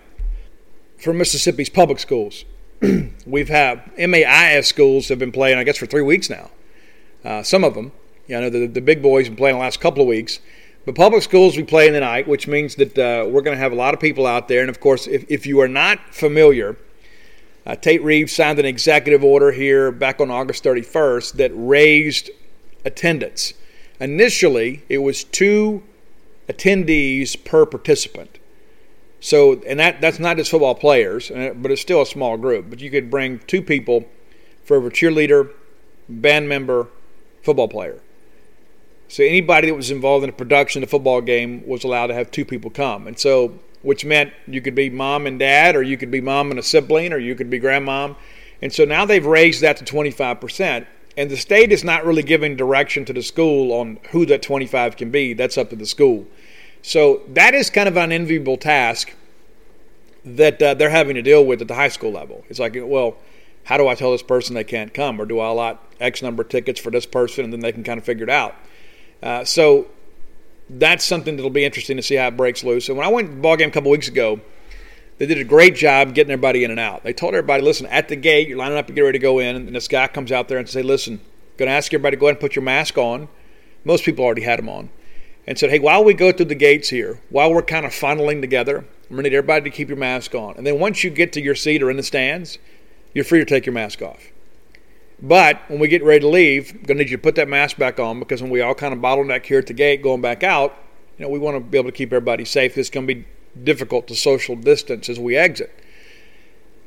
[0.97, 2.45] for Mississippi's public schools.
[3.25, 6.49] We've had MAIS schools have been playing, I guess, for three weeks now.
[7.23, 7.91] Uh, some of them,
[8.27, 10.39] you know, the, the big boys have been playing the last couple of weeks.
[10.85, 13.61] But public schools we play in the night, which means that uh, we're going to
[13.61, 14.61] have a lot of people out there.
[14.61, 16.75] And of course, if, if you are not familiar,
[17.65, 22.31] uh, Tate Reeves signed an executive order here back on August 31st that raised
[22.83, 23.53] attendance
[24.01, 25.83] Initially, it was two
[26.49, 28.39] attendees per participant.
[29.19, 32.65] So, and that, that's not just football players, but it's still a small group.
[32.67, 34.05] But you could bring two people
[34.65, 35.51] for every cheerleader,
[36.09, 36.87] band member,
[37.41, 37.99] football player.
[39.07, 42.13] So anybody that was involved in the production of the football game was allowed to
[42.13, 43.07] have two people come.
[43.07, 46.49] And so, which meant you could be mom and dad, or you could be mom
[46.49, 48.15] and a sibling, or you could be grandmom.
[48.61, 50.85] And so now they've raised that to 25%.
[51.17, 54.95] And the state is not really giving direction to the school on who that 25
[54.95, 55.33] can be.
[55.33, 56.25] That's up to the school.
[56.81, 59.13] So that is kind of an enviable task
[60.23, 62.45] that uh, they're having to deal with at the high school level.
[62.49, 63.17] It's like, well,
[63.63, 66.43] how do I tell this person they can't come, or do I allot X number
[66.43, 68.55] of tickets for this person, and then they can kind of figure it out.
[69.21, 69.87] Uh, so
[70.69, 72.89] that's something that'll be interesting to see how it breaks loose.
[72.89, 74.41] And when I went to the ball game a couple weeks ago,
[75.17, 77.03] they did a great job getting everybody in and out.
[77.03, 79.39] They told everybody, listen, at the gate, you're lining up to get ready to go
[79.39, 81.21] in, and this guy comes out there and say, listen,
[81.57, 83.27] going to ask everybody to go ahead and put your mask on.
[83.83, 84.89] Most people already had them on
[85.45, 88.41] and said, hey, while we go through the gates here, while we're kind of funneling
[88.41, 90.55] together, I'm going to need everybody to keep your mask on.
[90.57, 92.57] And then once you get to your seat or in the stands,
[93.13, 94.19] you're free to take your mask off.
[95.21, 97.47] But when we get ready to leave, I'm going to need you to put that
[97.47, 100.21] mask back on because when we all kind of bottleneck here at the gate going
[100.21, 100.75] back out,
[101.17, 102.77] you know, we want to be able to keep everybody safe.
[102.77, 103.27] It's going to be
[103.63, 105.71] difficult to social distance as we exit.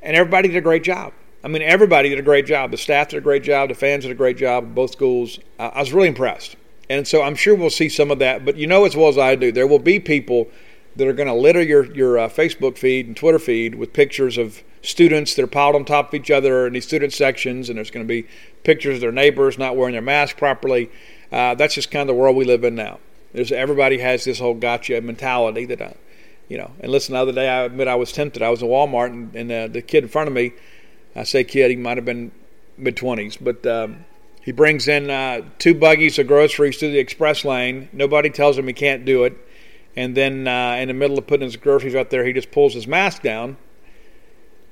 [0.03, 1.13] And everybody did a great job.
[1.45, 2.71] I mean, everybody did a great job.
[2.71, 3.69] The staff did a great job.
[3.69, 4.75] The fans did a great job.
[4.75, 5.39] Both schools.
[5.59, 6.57] I was really impressed.
[6.91, 8.45] And so I'm sure we'll see some of that.
[8.45, 10.49] But you know as well as I do, there will be people
[10.97, 14.39] that are going to litter your, your uh, Facebook feed and Twitter feed with pictures
[14.39, 17.69] of students that are piled on top of each other in these student sections.
[17.69, 18.29] And there's going to be
[18.63, 20.91] pictures of their neighbors not wearing their mask properly.
[21.33, 23.01] Uh, that's just kind of the world we live in now.
[23.33, 25.93] There's, everybody has this whole gotcha mentality that, I, uh,
[26.49, 26.71] you know.
[26.81, 28.43] And listen, the other day I admit I was tempted.
[28.43, 30.53] I was in Walmart and, and uh, the kid in front of me,
[31.17, 32.31] I say kid, he might have been
[32.77, 33.67] mid 20s, but.
[33.67, 34.05] Um,
[34.45, 37.89] he brings in uh, two buggies of groceries through the express lane.
[37.95, 39.35] Nobody tells him he can't do it.
[39.97, 42.75] And then uh, in the middle of putting his groceries out there, he just pulls
[42.75, 43.57] his mask down.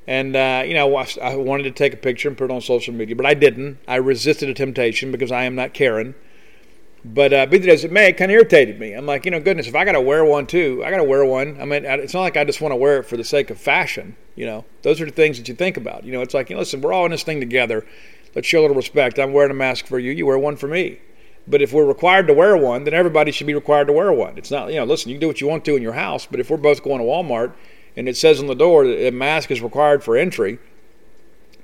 [0.06, 2.92] And, uh, you know, I wanted to take a picture and put it on social
[2.92, 3.78] media, but I didn't.
[3.86, 6.16] I resisted a temptation because I am not Karen.
[7.04, 8.92] But uh, be that as it may, it kind of irritated me.
[8.92, 11.04] I'm like, you know, goodness, if I got to wear one too, I got to
[11.04, 11.60] wear one.
[11.60, 13.58] I mean, it's not like I just want to wear it for the sake of
[13.58, 14.16] fashion.
[14.34, 16.04] You know, those are the things that you think about.
[16.04, 17.84] You know, it's like, you know, listen, we're all in this thing together
[18.34, 19.18] let's show a little respect.
[19.18, 20.12] I'm wearing a mask for you.
[20.12, 21.00] You wear one for me.
[21.46, 24.38] But if we're required to wear one, then everybody should be required to wear one.
[24.38, 26.26] It's not, you know, listen, you can do what you want to in your house,
[26.26, 27.52] but if we're both going to Walmart
[27.96, 30.58] and it says on the door that a mask is required for entry,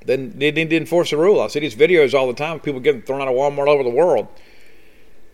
[0.04, 1.40] then they need to enforce the rule.
[1.40, 3.74] I see these videos all the time, of people getting thrown out of Walmart all
[3.74, 4.26] over the world.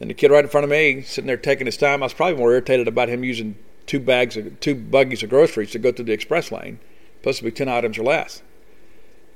[0.00, 2.14] And the kid right in front of me, sitting there taking his time, I was
[2.14, 5.92] probably more irritated about him using two bags of two buggies of groceries to go
[5.92, 6.80] through the express lane,
[7.22, 8.42] be ten items or less.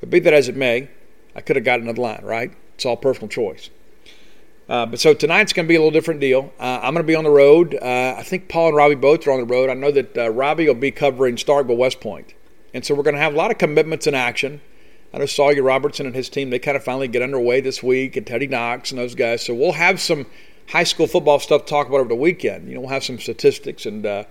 [0.01, 0.91] But be that as it may,
[1.35, 2.53] I could have gotten another line, right?
[2.75, 3.71] It's all personal choice.
[4.69, 6.53] Uh, but so tonight's going to be a little different deal.
[6.61, 7.75] Uh, I'm going to be on the road.
[7.75, 9.71] Uh, I think Paul and Robbie both are on the road.
[9.71, 12.35] I know that uh, Robbie will be covering Starkville West Point.
[12.75, 14.61] And so we're going to have a lot of commitments in action.
[15.13, 18.17] I know Sawyer Robertson and his team, they kind of finally get underway this week,
[18.17, 19.45] and Teddy Knox and those guys.
[19.45, 20.27] So we'll have some
[20.69, 22.69] high school football stuff to talk about over the weekend.
[22.69, 24.25] You know, we'll have some statistics and uh,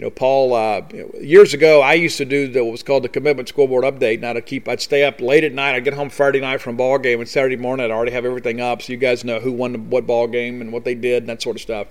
[0.00, 0.80] you know, Paul, uh,
[1.20, 4.20] years ago, I used to do the, what was called the commitment scoreboard update.
[4.20, 5.74] Now to keep, I'd stay up late at night.
[5.74, 8.62] I'd get home Friday night from ball game, and Saturday morning I'd already have everything
[8.62, 11.28] up, so you guys know who won what ball game and what they did and
[11.28, 11.88] that sort of stuff.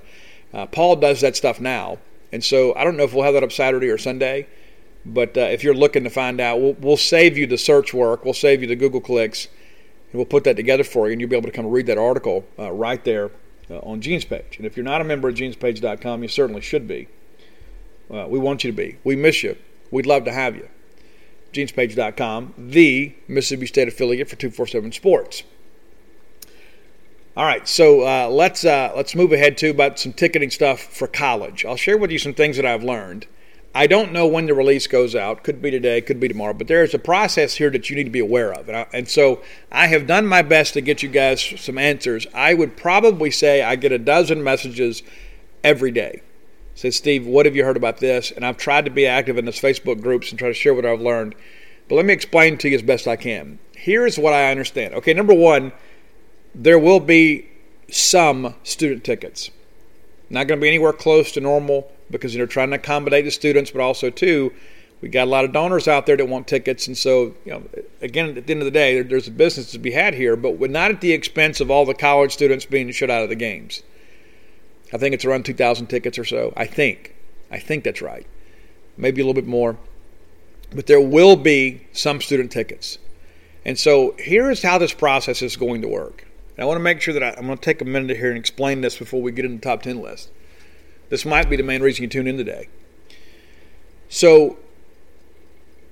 [0.52, 2.00] Uh, Paul does that stuff now,
[2.34, 4.48] and so I don't know if we'll have that up Saturday or Sunday.
[5.06, 8.26] But uh, if you're looking to find out, we'll, we'll save you the search work.
[8.26, 11.30] We'll save you the Google clicks, and we'll put that together for you, and you'll
[11.30, 13.30] be able to come read that article uh, right there
[13.70, 14.58] uh, on Gene's page.
[14.58, 17.08] And if you're not a member of genespage.com, you certainly should be.
[18.12, 18.98] Uh, we want you to be.
[19.04, 19.56] We miss you.
[19.92, 20.68] We'd love to have you.
[21.54, 25.44] GeneSpage.com, the Mississippi State affiliate for 247 Sports.
[27.36, 31.08] All right, so uh, let's uh, let's move ahead to about some ticketing stuff for
[31.08, 31.64] college.
[31.64, 33.28] I'll share with you some things that I've learned.
[33.74, 35.44] I don't know when the release goes out.
[35.44, 36.54] Could be today, could be tomorrow.
[36.54, 38.88] But there is a process here that you need to be aware of, and, I,
[38.92, 39.42] and so
[39.72, 42.28] I have done my best to get you guys some answers.
[42.34, 45.02] I would probably say I get a dozen messages
[45.64, 46.22] every day
[46.80, 48.32] said, Steve, what have you heard about this?
[48.32, 50.86] And I've tried to be active in those Facebook groups and try to share what
[50.86, 51.36] I've learned.
[51.90, 53.60] But let me explain to you as best I can.
[53.76, 54.94] Here's what I understand.
[54.94, 55.74] Okay, number one,
[56.56, 57.50] there will be
[57.90, 59.52] some student tickets.
[60.30, 63.72] Not going to be anywhere close to normal because they're trying to accommodate the students,
[63.72, 64.54] but also too,
[65.02, 67.64] we got a lot of donors out there that want tickets, and so you know,
[68.02, 70.60] again, at the end of the day, there's a business to be had here, but
[70.70, 73.82] not at the expense of all the college students being shut out of the games.
[74.94, 76.54] I think it's around 2,000 tickets or so.
[76.56, 77.16] I think.
[77.52, 78.26] I think that's right.
[78.98, 79.78] Maybe a little bit more.
[80.72, 82.98] But there will be some student tickets.
[83.66, 86.26] And so here's how this process is going to work.
[86.56, 88.30] And I want to make sure that I, I'm going to take a minute here
[88.30, 90.30] and explain this before we get into the top 10 list.
[91.10, 92.70] This might be the main reason you tune in today.
[94.10, 94.58] So,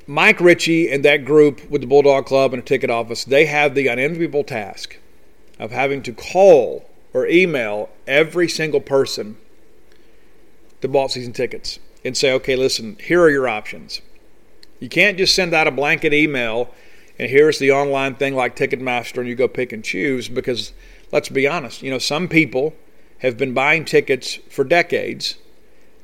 [0.06, 3.76] Mike Richey and that group with the Bulldog Club and a ticket office, they have
[3.76, 4.98] the unenviable task
[5.60, 9.38] of having to call or email every single person
[10.82, 14.02] that bought season tickets and say, okay, listen, here are your options.
[14.80, 16.74] You can't just send out a blanket email
[17.20, 20.74] and here's the online thing like Ticketmaster and you go pick and choose because
[21.12, 22.76] let's be honest, you know, some people
[23.20, 25.36] have been buying tickets for decades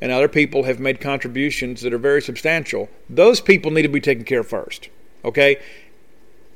[0.01, 2.89] and other people have made contributions that are very substantial.
[3.09, 4.89] Those people need to be taken care of first.
[5.23, 5.61] Okay?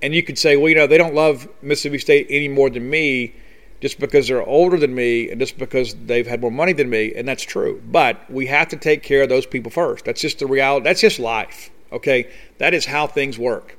[0.02, 2.89] And you could say, well, you know, they don't love Mississippi State any more than
[2.89, 3.36] me
[3.80, 7.13] just because they're older than me and just because they've had more money than me,
[7.16, 7.82] and that's true.
[7.86, 10.06] But we have to take care of those people first.
[10.06, 10.84] That's just the reality.
[10.84, 11.70] That's just life.
[11.92, 13.78] Okay, that is how things work.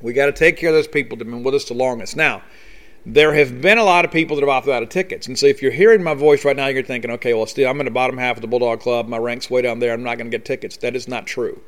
[0.00, 2.16] We got to take care of those people that have been with us the longest.
[2.16, 2.42] Now,
[3.06, 5.46] there have been a lot of people that have opted out of tickets, and so
[5.46, 7.90] if you're hearing my voice right now, you're thinking, okay, well, Steve, I'm in the
[7.90, 9.06] bottom half of the Bulldog Club.
[9.06, 9.92] My rank's way down there.
[9.92, 10.78] I'm not going to get tickets.
[10.78, 11.60] That is not true.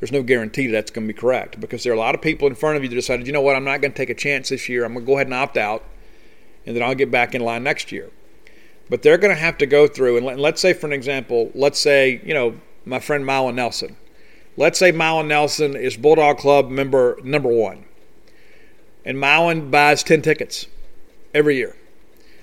[0.00, 2.20] There's no guarantee that that's going to be correct because there are a lot of
[2.20, 4.10] people in front of you that decided, you know what, I'm not going to take
[4.10, 4.84] a chance this year.
[4.84, 5.84] I'm going to go ahead and opt out
[6.66, 8.10] and then I'll get back in line next year.
[8.90, 11.50] But they're going to have to go through, and let, us say, for an example,
[11.54, 13.96] let's say, you know, my friend Mylon Nelson.
[14.56, 17.84] Let's say Mylon Nelson is Bulldog Club member number one,
[19.04, 20.66] and Mylon buys 10 tickets
[21.34, 21.76] every year.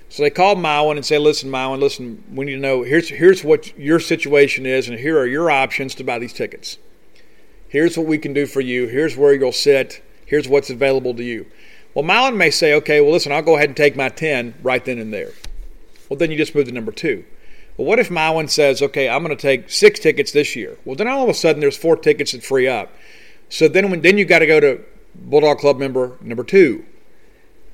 [0.08, 3.42] So they call Mylon and say, listen, Mylon, listen, we need to know here's, here's
[3.42, 6.78] what your situation is, and here are your options to buy these tickets.
[7.68, 8.86] Here's what we can do for you.
[8.86, 10.00] Here's where you'll sit.
[10.26, 11.46] Here's what's available to you.
[11.94, 14.84] Well, Mylon may say, okay, well, listen, I'll go ahead and take my 10 right
[14.84, 15.30] then and there.
[16.08, 17.24] Well, then you just move to number two.
[17.76, 20.76] Well, what if Mylon says, okay, I'm going to take six tickets this year?
[20.84, 22.90] Well, then all of a sudden there's four tickets that free up.
[23.48, 24.80] So then when then you got to go to
[25.14, 26.84] Bulldog Club member number two.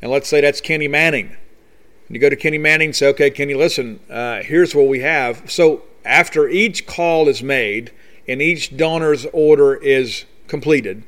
[0.02, 1.26] And let's say that's Kenny Manning.
[1.26, 5.00] And you go to Kenny Manning and say, okay, Kenny, listen, uh, here's what we
[5.00, 5.50] have.
[5.50, 7.92] So after each call is made
[8.26, 11.04] and each donor's order is completed,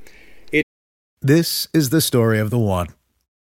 [0.50, 0.64] it.
[1.20, 2.88] This is the story of the one.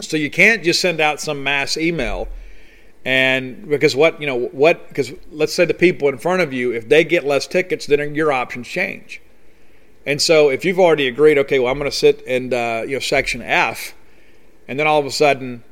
[0.00, 2.28] So you can't just send out some mass email
[3.04, 6.72] and because what you know what because let's say the people in front of you
[6.72, 9.20] if they get less tickets then your options change.
[10.04, 12.94] And so if you've already agreed okay well i'm going to sit in uh, you
[12.94, 13.94] know section f
[14.66, 15.64] and then all of a sudden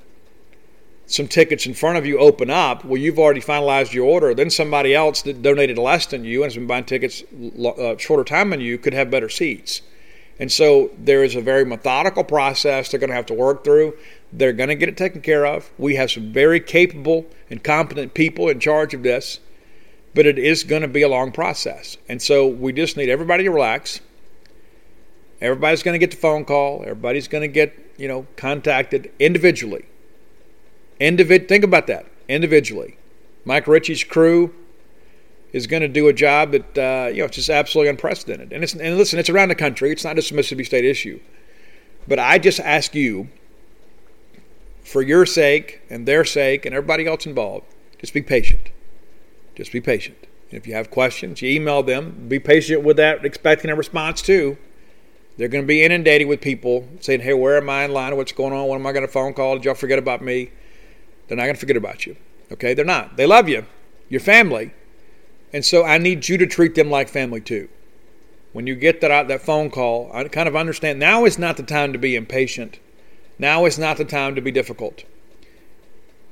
[1.06, 4.50] some tickets in front of you open up well you've already finalized your order then
[4.50, 7.22] somebody else that donated less than you and has been buying tickets
[7.64, 9.82] uh, shorter time than you could have better seats
[10.38, 13.96] and so there is a very methodical process they're going to have to work through.
[14.32, 15.70] They're going to get it taken care of.
[15.78, 19.40] We have some very capable and competent people in charge of this,
[20.14, 21.96] but it is going to be a long process.
[22.08, 24.00] And so we just need everybody to relax.
[25.40, 26.82] Everybody's going to get the phone call.
[26.82, 29.86] Everybody's going to get, you know, contacted individually.
[31.00, 32.98] Individ- think about that individually.
[33.44, 34.54] Mike Richey's crew,
[35.52, 38.52] is going to do a job that uh, you know it's just absolutely unprecedented.
[38.52, 39.90] And it's and listen, it's around the country.
[39.90, 41.20] It's not just a Mississippi State issue.
[42.08, 43.28] But I just ask you,
[44.84, 47.66] for your sake and their sake and everybody else involved,
[47.98, 48.70] just be patient.
[49.56, 50.18] Just be patient.
[50.50, 52.26] And if you have questions, you email them.
[52.28, 54.56] Be patient with that, expecting a response too.
[55.36, 58.16] They're going to be inundated with people saying, "Hey, where am I in line?
[58.16, 58.68] What's going on?
[58.68, 59.56] When am I going to phone call?
[59.56, 60.50] Did y'all forget about me?"
[61.28, 62.16] They're not going to forget about you.
[62.52, 63.16] Okay, they're not.
[63.16, 63.66] They love you,
[64.08, 64.72] your family,
[65.56, 67.70] and so I need you to treat them like family too.
[68.52, 71.56] When you get that uh, that phone call, I kind of understand now is not
[71.56, 72.78] the time to be impatient.
[73.38, 75.04] Now is not the time to be difficult.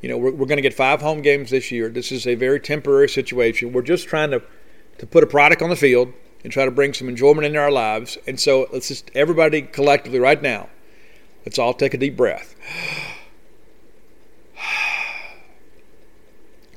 [0.02, 1.88] You know, we're, we're going to get five home games this year.
[1.88, 3.72] This is a very temporary situation.
[3.72, 4.42] We're just trying to,
[4.98, 7.72] to put a product on the field and try to bring some enjoyment into our
[7.72, 8.18] lives.
[8.26, 10.68] And so let's just, everybody collectively right now,
[11.46, 12.54] let's all take a deep breath.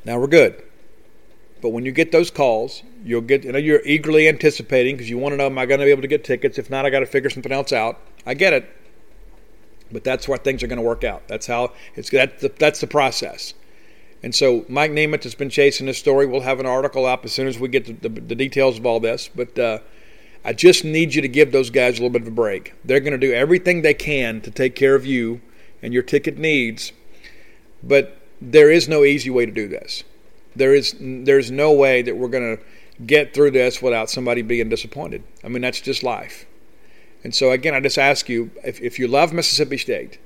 [0.05, 0.63] Now we're good.
[1.61, 5.17] But when you get those calls, you'll get, you know, you're eagerly anticipating because you
[5.17, 6.57] want to know, am I going to be able to get tickets?
[6.57, 7.99] If not, I got to figure something else out.
[8.25, 8.69] I get it.
[9.91, 11.27] But that's where things are going to work out.
[11.27, 13.53] That's how it's that's the, that's the process.
[14.23, 16.25] And so Mike Nemeth has been chasing this story.
[16.25, 18.85] We'll have an article up as soon as we get the, the, the details of
[18.85, 19.29] all this.
[19.33, 19.79] But uh,
[20.43, 22.73] I just need you to give those guys a little bit of a break.
[22.83, 25.41] They're going to do everything they can to take care of you
[25.81, 26.91] and your ticket needs.
[27.83, 30.03] But there is no easy way to do this.
[30.57, 32.63] There is there's no way that we're going to
[33.05, 35.23] get through this without somebody being disappointed.
[35.43, 36.45] I mean, that's just life.
[37.23, 40.19] And so, again, I just ask you if, if you love Mississippi State,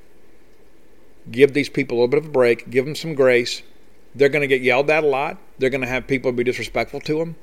[1.29, 3.61] give these people a little bit of a break, give them some grace.
[4.13, 6.99] They're going to get yelled at a lot, they're going to have people be disrespectful
[7.01, 7.35] to them.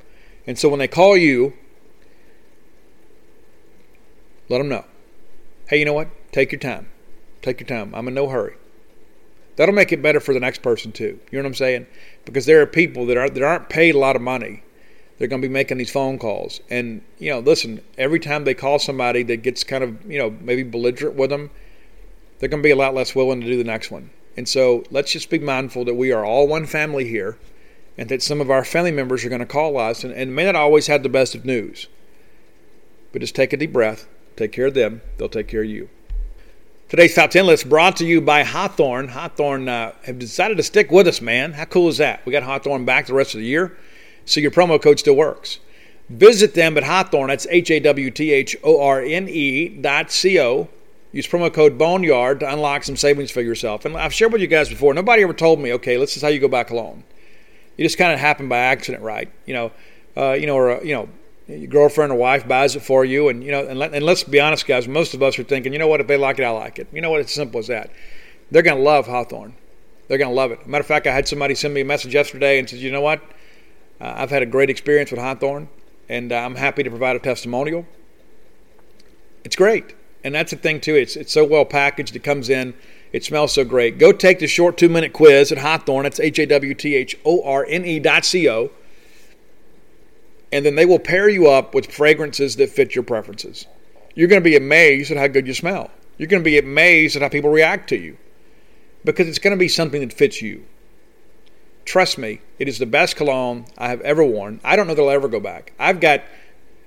[0.47, 1.55] And so, when they call you,
[4.49, 4.85] let them know
[5.69, 6.09] hey, you know what?
[6.33, 6.89] Take your time.
[7.43, 7.95] Take your time.
[7.95, 8.55] I'm in no hurry.
[9.59, 11.21] That'll make it better for the next person too.
[11.31, 11.87] You know what I'm saying?
[12.25, 14.63] Because there are people that are that aren't paid a lot of money
[15.19, 16.61] they're going to be making these phone calls.
[16.71, 20.31] And, you know, listen, every time they call somebody that gets kind of, you know,
[20.41, 21.51] maybe belligerent with them,
[22.39, 24.11] they're going to be a lot less willing to do the next one.
[24.37, 27.37] And so let's just be mindful that we are all one family here
[27.97, 30.45] and that some of our family members are going to call us and, and may
[30.45, 31.89] not always have the best of news.
[33.11, 34.07] But just take a deep breath,
[34.37, 35.91] take care of them, they'll take care of you.
[36.89, 39.09] Today's top 10 list brought to you by Hawthorne.
[39.09, 41.53] Hawthorne uh, have decided to stick with us, man.
[41.53, 42.25] How cool is that?
[42.25, 43.77] We got Hawthorne back the rest of the year
[44.25, 45.59] so your promo code still works.
[46.09, 50.11] Visit them at Hawthorne, that's H A W T H O R N E dot
[50.11, 50.71] C O.
[51.13, 53.85] Use promo code Boneyard to unlock some savings for yourself.
[53.85, 56.29] And I've shared with you guys before, nobody ever told me, okay, this is how
[56.29, 57.05] you go back alone.
[57.77, 59.31] It just kind of happened by accident, right?
[59.45, 59.73] You know,
[60.17, 61.11] uh, you know, or, uh, you know,
[61.49, 64.23] your girlfriend or wife buys it for you, and you know, and, let, and let's
[64.23, 64.87] be honest, guys.
[64.87, 66.01] Most of us are thinking, you know what?
[66.01, 66.89] If they like it, I like it.
[66.93, 67.21] You know what?
[67.21, 67.91] It's simple as that.
[68.51, 69.55] They're going to love Hawthorne.
[70.09, 70.67] They're going to love it.
[70.67, 73.01] Matter of fact, I had somebody send me a message yesterday and said, you know
[73.01, 73.21] what?
[74.01, 75.69] Uh, I've had a great experience with Hawthorne,
[76.09, 77.87] and uh, I'm happy to provide a testimonial.
[79.45, 80.95] It's great, and that's the thing too.
[80.95, 82.15] It's it's so well packaged.
[82.15, 82.75] It comes in.
[83.13, 83.99] It smells so great.
[83.99, 86.05] Go take the short two minute quiz at Hawthorne.
[86.05, 88.71] It's H A W T H O R N E dot C O.
[90.53, 93.67] And then they will pair you up with fragrances that fit your preferences.
[94.15, 95.91] You're going to be amazed at how good you smell.
[96.17, 98.17] You're going to be amazed at how people react to you
[99.05, 100.65] because it's going to be something that fits you.
[101.85, 104.61] Trust me, it is the best cologne I have ever worn.
[104.65, 105.73] I don't know that I'll ever go back.
[105.79, 106.23] I've got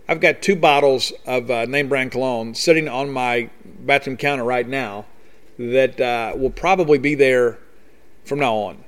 [0.07, 4.67] I've got two bottles of uh, name brand cologne sitting on my bathroom counter right
[4.67, 5.05] now
[5.57, 7.57] that uh, will probably be there
[8.25, 8.83] from now on.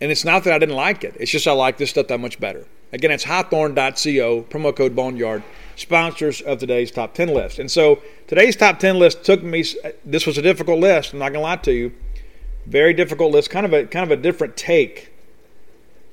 [0.00, 1.16] And it's not that I didn't like it.
[1.20, 2.66] It's just I like this stuff that much better.
[2.94, 5.42] Again, it's hawthorne.co, promo code Boneyard,
[5.76, 7.58] sponsors of today's top 10 list.
[7.58, 9.64] And so today's top 10 list took me,
[10.04, 11.92] this was a difficult list, I'm not going to lie to you.
[12.66, 15.12] Very difficult list, kind of a kind of a different take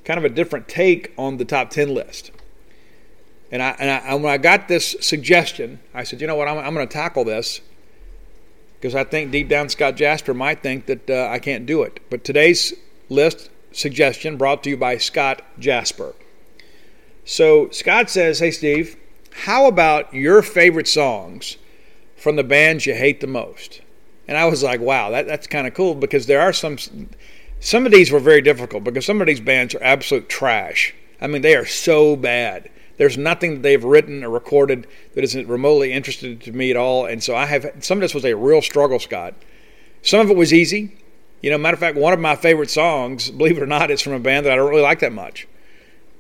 [0.03, 2.32] kind of a different take on the top 10 list.
[3.51, 6.57] And, I, and, I, when I got this suggestion, I said, you know what, I'm,
[6.57, 7.61] I'm going to tackle this
[8.79, 11.99] because I think deep down Scott Jasper might think that uh, I can't do it.
[12.09, 12.73] But today's
[13.09, 16.15] list suggestion brought to you by Scott Jasper.
[17.26, 18.97] So Scott says, hey, Steve,
[19.32, 21.57] how about your favorite songs
[22.15, 23.82] from the bands you hate the most?
[24.28, 26.78] And I was like, wow, that, that's kind of cool because there are some
[27.59, 30.95] some of these were very difficult because some of these bands are absolute trash.
[31.22, 32.69] I mean, they are so bad.
[32.97, 37.05] There's nothing that they've written or recorded that isn't remotely interested to me at all.
[37.05, 39.36] And so I have some of this was a real struggle, Scott.
[40.01, 40.97] Some of it was easy.
[41.41, 44.01] You know, matter of fact, one of my favorite songs, believe it or not, is
[44.01, 45.47] from a band that I don't really like that much.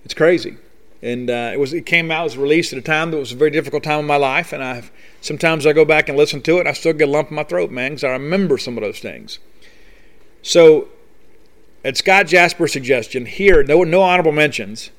[0.03, 0.57] It's crazy,
[1.01, 3.31] and uh, it was it came out, it was released at a time that was
[3.31, 4.83] a very difficult time in my life, and I
[5.21, 7.35] sometimes I go back and listen to it, and I still get a lump in
[7.35, 9.39] my throat, man, because I remember some of those things.
[10.41, 10.89] So
[11.83, 14.91] at Scott Jasper's suggestion, here, no, no honorable mentions,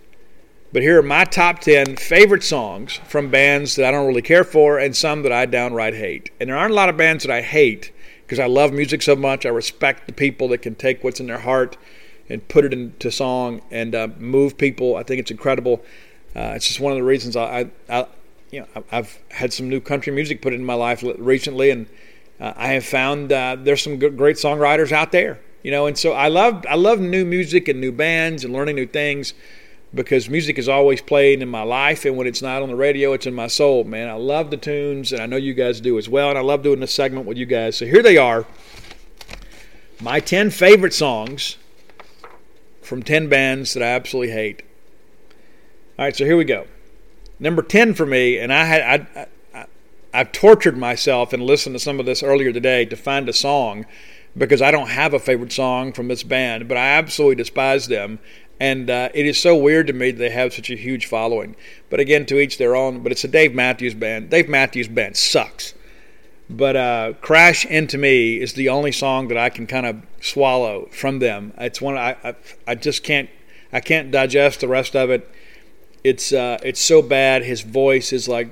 [0.72, 4.44] but here are my top 10 favorite songs from bands that I don't really care
[4.44, 6.30] for and some that I downright hate.
[6.40, 7.92] And there aren't a lot of bands that I hate
[8.22, 9.44] because I love music so much.
[9.44, 11.76] I respect the people that can take what's in their heart
[12.33, 14.97] and put it into song and uh, move people.
[14.97, 15.85] I think it's incredible.
[16.35, 18.07] Uh, it's just one of the reasons I, I, I,
[18.51, 21.87] you know, I've had some new country music put into my life recently, and
[22.41, 25.97] uh, I have found uh, there's some good, great songwriters out there you know and
[25.97, 29.35] so i love i love new music and new bands and learning new things
[29.95, 33.12] because music is always played in my life and when it's not on the radio
[33.12, 35.99] it's in my soul man i love the tunes and i know you guys do
[35.99, 38.45] as well and i love doing this segment with you guys so here they are
[40.01, 41.57] my 10 favorite songs
[42.93, 44.61] from 10 bands that i absolutely hate
[45.99, 46.66] all right so here we go
[47.40, 49.66] number 10 for me and i had I, I,
[50.12, 53.86] i've tortured myself and listened to some of this earlier today to find a song
[54.36, 58.18] because I don't have a favorite song from this band, but I absolutely despise them.
[58.61, 61.57] And uh, it is so weird to me that they have such a huge following.
[61.90, 63.01] But again, to each their own.
[63.01, 64.30] But it's a Dave Matthews band.
[64.30, 65.74] Dave Matthews band sucks.
[66.51, 70.88] But uh, "Crash Into Me" is the only song that I can kind of swallow
[70.93, 71.53] from them.
[71.59, 72.34] It's one I, I,
[72.66, 73.30] I just can't
[73.72, 75.28] I can't digest the rest of it.
[76.05, 77.45] It's uh, it's so bad.
[77.45, 78.49] His voice is like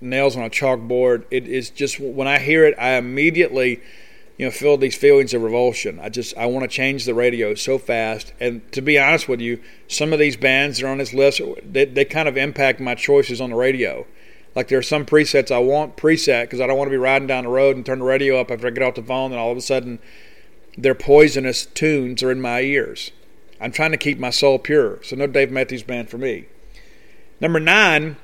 [0.00, 1.24] nails on a chalkboard.
[1.30, 3.80] It is just when I hear it, I immediately
[4.38, 6.00] you know, feel these feelings of revulsion.
[6.00, 8.32] I just I want to change the radio so fast.
[8.40, 11.42] And to be honest with you, some of these bands that are on this list,
[11.62, 14.06] they, they kind of impact my choices on the radio.
[14.54, 17.28] Like there are some presets I want preset because I don't want to be riding
[17.28, 19.40] down the road and turn the radio up after I get off the phone, and
[19.40, 19.98] all of a sudden,
[20.76, 23.12] their poisonous tunes are in my ears.
[23.60, 26.46] I'm trying to keep my soul pure, so no Dave Matthews Band for me.
[27.40, 28.16] Number nine,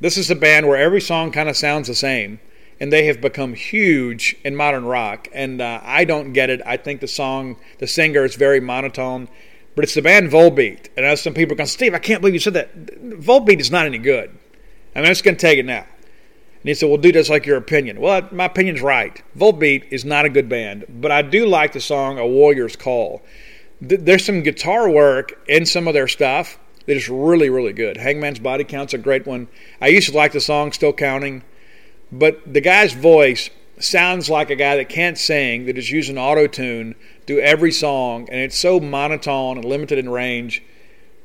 [0.00, 2.40] this is a band where every song kind of sounds the same
[2.78, 5.28] and they have become huge in modern rock.
[5.32, 6.60] And uh, I don't get it.
[6.66, 9.28] I think the song, the singer is very monotone,
[9.74, 10.88] but it's the band Volbeat.
[10.96, 12.74] And as some people going, Steve, I can't believe you said that.
[13.00, 14.36] Volbeat is not any good.
[15.04, 15.84] I'm just going to take it now.
[15.84, 18.00] And he said, well, dude, that's like your opinion.
[18.00, 19.22] Well, my opinion's right.
[19.36, 23.22] Volbeat is not a good band, but I do like the song A Warrior's Call.
[23.80, 27.96] There's some guitar work in some of their stuff that is really, really good.
[27.96, 29.48] Hangman's Body Count's a great one.
[29.80, 31.42] I used to like the song Still Counting.
[32.10, 36.46] But the guy's voice sounds like a guy that can't sing, that is using auto
[36.46, 36.94] tune
[37.26, 40.62] through every song, and it's so monotone and limited in range.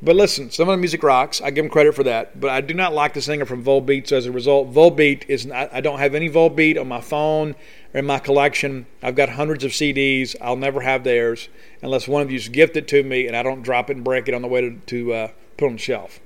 [0.03, 1.41] But listen, some of the music rocks.
[1.41, 2.39] I give him credit for that.
[2.39, 4.07] But I do not like the singer from Volbeat.
[4.07, 7.55] So as a result, Volbeat is not, I don't have any Volbeat on my phone
[7.93, 8.87] or in my collection.
[9.03, 10.35] I've got hundreds of CDs.
[10.41, 11.49] I'll never have theirs
[11.83, 14.27] unless one of you's gift it to me and I don't drop it and break
[14.27, 15.27] it on the way to, to uh,
[15.57, 16.19] put on the shelf.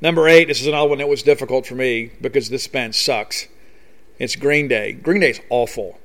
[0.00, 3.48] Number eight, this is another one that was difficult for me because this band sucks.
[4.18, 4.92] It's Green Day.
[4.92, 5.98] Green Day is awful.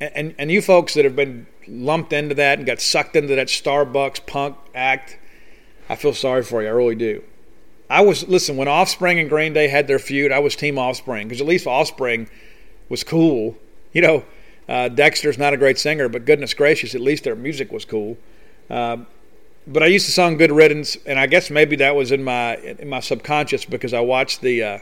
[0.00, 3.34] And, and, and you folks that have been lumped into that and got sucked into
[3.36, 5.18] that Starbucks punk act,
[5.88, 6.68] I feel sorry for you.
[6.68, 7.22] I really do.
[7.90, 11.26] I was, listen, when Offspring and Green Day had their feud, I was Team Offspring
[11.26, 12.28] because at least Offspring
[12.88, 13.56] was cool.
[13.92, 14.24] You know,
[14.68, 18.18] uh, Dexter's not a great singer, but goodness gracious, at least their music was cool.
[18.68, 18.98] Uh,
[19.66, 22.56] but I used to song "Good Riddance," and I guess maybe that was in my
[22.56, 24.78] in my subconscious because I watched the uh,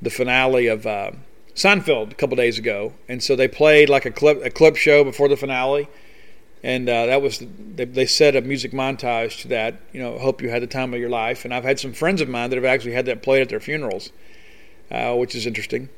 [0.00, 1.12] the finale of uh,
[1.54, 5.02] Seinfeld a couple days ago, and so they played like a clip a clip show
[5.02, 5.88] before the finale,
[6.62, 7.42] and uh, that was
[7.74, 9.80] they, they said a music montage to that.
[9.92, 12.20] You know, hope you had the time of your life, and I've had some friends
[12.20, 14.10] of mine that have actually had that played at their funerals,
[14.90, 15.88] uh, which is interesting.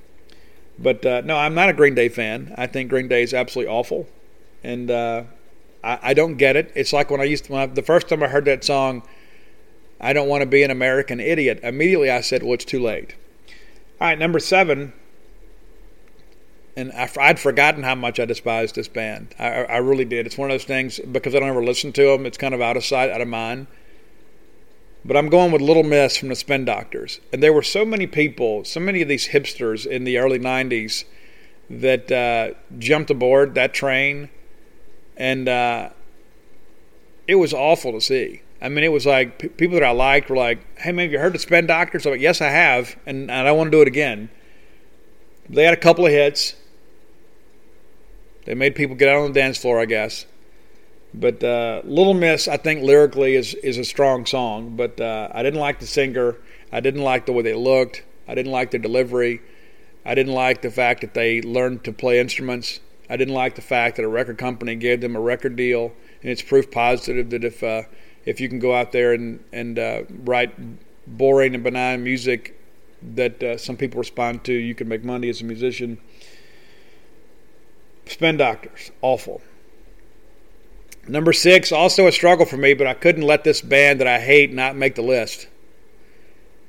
[0.79, 2.55] But uh, no, I'm not a Green Day fan.
[2.57, 4.07] I think Green Day is absolutely awful,
[4.63, 5.25] and uh,
[5.83, 6.73] I, I don't get it.
[6.75, 9.03] It's like when I used to, when I, the first time I heard that song,
[10.01, 11.61] I don't want to be an American idiot.
[11.63, 13.15] Immediately I said, well, it's too late.
[14.01, 14.95] All right, number seven.
[16.81, 19.35] And I, would forgotten how much I despised this band.
[19.39, 20.27] I, I really did.
[20.27, 22.27] It's one of those things because I don't ever listen to them.
[22.27, 23.67] It's kind of out of sight, out of mind.
[25.05, 27.21] But I'm going with Little Miss from the Spin Doctors.
[27.33, 31.05] And there were so many people, so many of these hipsters in the early 90s
[31.71, 34.29] that uh, jumped aboard that train
[35.21, 35.91] and uh,
[37.29, 38.43] it was awful to see.
[38.63, 41.13] I mean, it was like p- people that I liked were like, "Hey, man, have
[41.13, 43.71] you heard the Spin Doctors?" I'm like, "Yes, I have," and, and I want to
[43.71, 44.31] do it again.
[45.49, 46.55] They had a couple of hits.
[48.45, 50.27] They made people get out on the dance floor, I guess.
[51.13, 54.77] But uh, Little Miss, I think lyrically is is a strong song.
[54.77, 56.37] But uh, I didn't like the singer.
[56.73, 58.05] I didn't like the way they looked.
[58.29, 59.43] I didn't like their delivery.
[60.05, 62.81] I didn't like the fact that they learned to play instruments.
[63.09, 66.31] I didn't like the fact that a record company gave them a record deal, and
[66.31, 67.83] it's proof positive that if uh,
[68.25, 70.55] if you can go out there and and uh, write
[71.07, 72.57] boring and benign music
[73.15, 75.99] that uh, some people respond to, you can make money as a musician.
[78.11, 79.41] Spin Doctors, awful.
[81.07, 84.19] Number six, also a struggle for me, but I couldn't let this band that I
[84.19, 85.47] hate not make the list.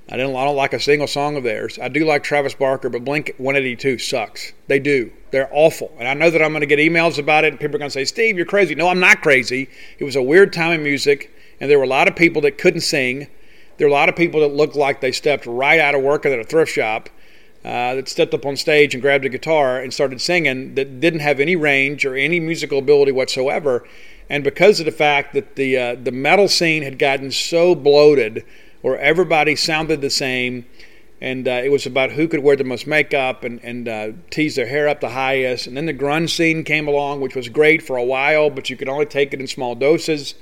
[0.07, 1.79] I don't, I don't like a single song of theirs.
[1.81, 4.53] I do like Travis Barker, but Blink 182 sucks.
[4.67, 5.11] They do.
[5.31, 5.91] They're awful.
[5.97, 7.89] And I know that I'm going to get emails about it, and people are going
[7.89, 8.75] to say, Steve, you're crazy.
[8.75, 9.67] No, I'm not crazy.
[9.97, 12.59] It was a weird time in music, and there were a lot of people that
[12.59, 13.27] couldn't sing.
[13.77, 16.23] There were a lot of people that looked like they stepped right out of work
[16.27, 17.09] at a thrift shop,
[17.63, 21.19] uh, that stepped up on stage and grabbed a guitar and started singing that didn't
[21.19, 23.87] have any range or any musical ability whatsoever.
[24.29, 28.45] And because of the fact that the, uh, the metal scene had gotten so bloated,
[28.81, 30.65] where everybody sounded the same,
[31.21, 34.55] and uh, it was about who could wear the most makeup and, and uh, tease
[34.55, 35.67] their hair up the highest.
[35.67, 38.75] And then the grunge scene came along, which was great for a while, but you
[38.75, 40.33] could only take it in small doses.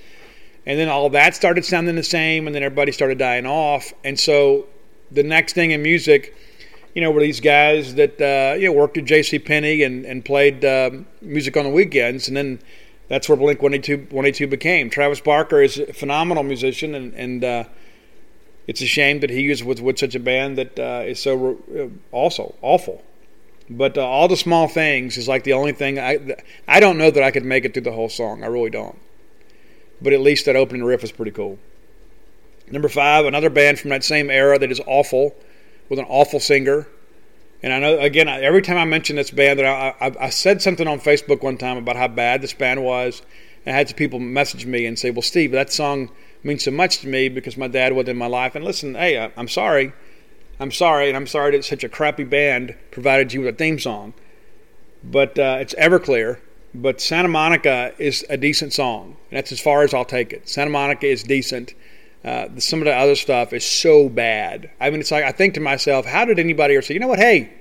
[0.66, 3.92] And then all that started sounding the same, and then everybody started dying off.
[4.06, 4.68] And so
[5.12, 6.34] the next thing in music,
[6.94, 9.40] you know, were these guys that uh, you know worked at J.C.
[9.40, 12.60] Penney and and played uh, music on the weekends, and then
[13.08, 14.90] that's where Blink 182, 182 became.
[14.90, 17.64] Travis Barker is a phenomenal musician, and and uh,
[18.68, 21.58] it's a shame that he is with, with such a band that uh, is so
[21.76, 23.04] uh, also awful.
[23.70, 26.38] But uh, all the small things is like the only thing I
[26.68, 28.44] I don't know that I could make it through the whole song.
[28.44, 28.98] I really don't.
[30.02, 31.60] But at least that opening riff is pretty cool.
[32.72, 35.36] Number five, another band from that same era that is awful,
[35.90, 36.88] with an awful singer,
[37.62, 40.62] And I know, again, every time I mention this band, that I, I, I, said
[40.62, 43.22] something on Facebook one time about how bad this band was.
[43.66, 46.10] And I had some people message me and say, Well, Steve, that song
[46.44, 48.56] means so much to me because my dad was in my life.
[48.56, 49.92] And listen, hey, I, I'm sorry.
[50.62, 53.80] I'm sorry, and I'm sorry that such a crappy band provided you with a theme
[53.80, 54.14] song.
[55.04, 56.40] But uh, it's Everclear.
[56.74, 59.18] But Santa Monica is a decent song.
[59.32, 60.48] That's as far as I'll take it.
[60.48, 61.74] Santa Monica is decent.
[62.24, 64.70] Uh, some of the other stuff is so bad.
[64.80, 67.08] I mean, it's like I think to myself, how did anybody ever say, you know
[67.08, 67.20] what?
[67.20, 67.54] Hey,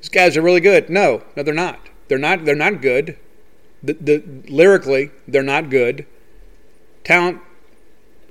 [0.00, 0.88] these guys are really good.
[0.88, 1.80] No, no, they're not.
[2.08, 2.44] They're not.
[2.44, 3.18] They're not good.
[3.82, 6.06] The, the lyrically, they're not good.
[7.02, 7.40] Talent,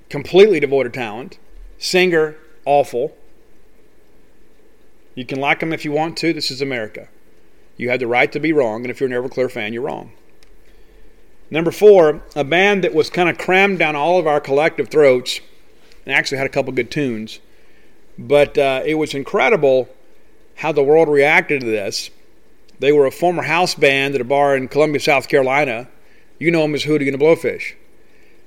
[0.10, 1.38] completely devoid of talent.
[1.78, 3.16] Singer, awful.
[5.16, 6.34] You can like them if you want to.
[6.34, 7.10] This is America.
[7.76, 10.14] You have the right to be wrong, and if you're an Everclear fan, you're wrong.
[11.50, 15.40] Number four, a band that was kind of crammed down all of our collective throats
[16.06, 17.40] and actually had a couple good tunes.
[18.18, 19.90] But uh, it was incredible
[20.56, 22.10] how the world reacted to this.
[22.80, 25.88] They were a former house band at a bar in Columbia, South Carolina.
[26.40, 27.76] You know them as Hootie and the Blowfish.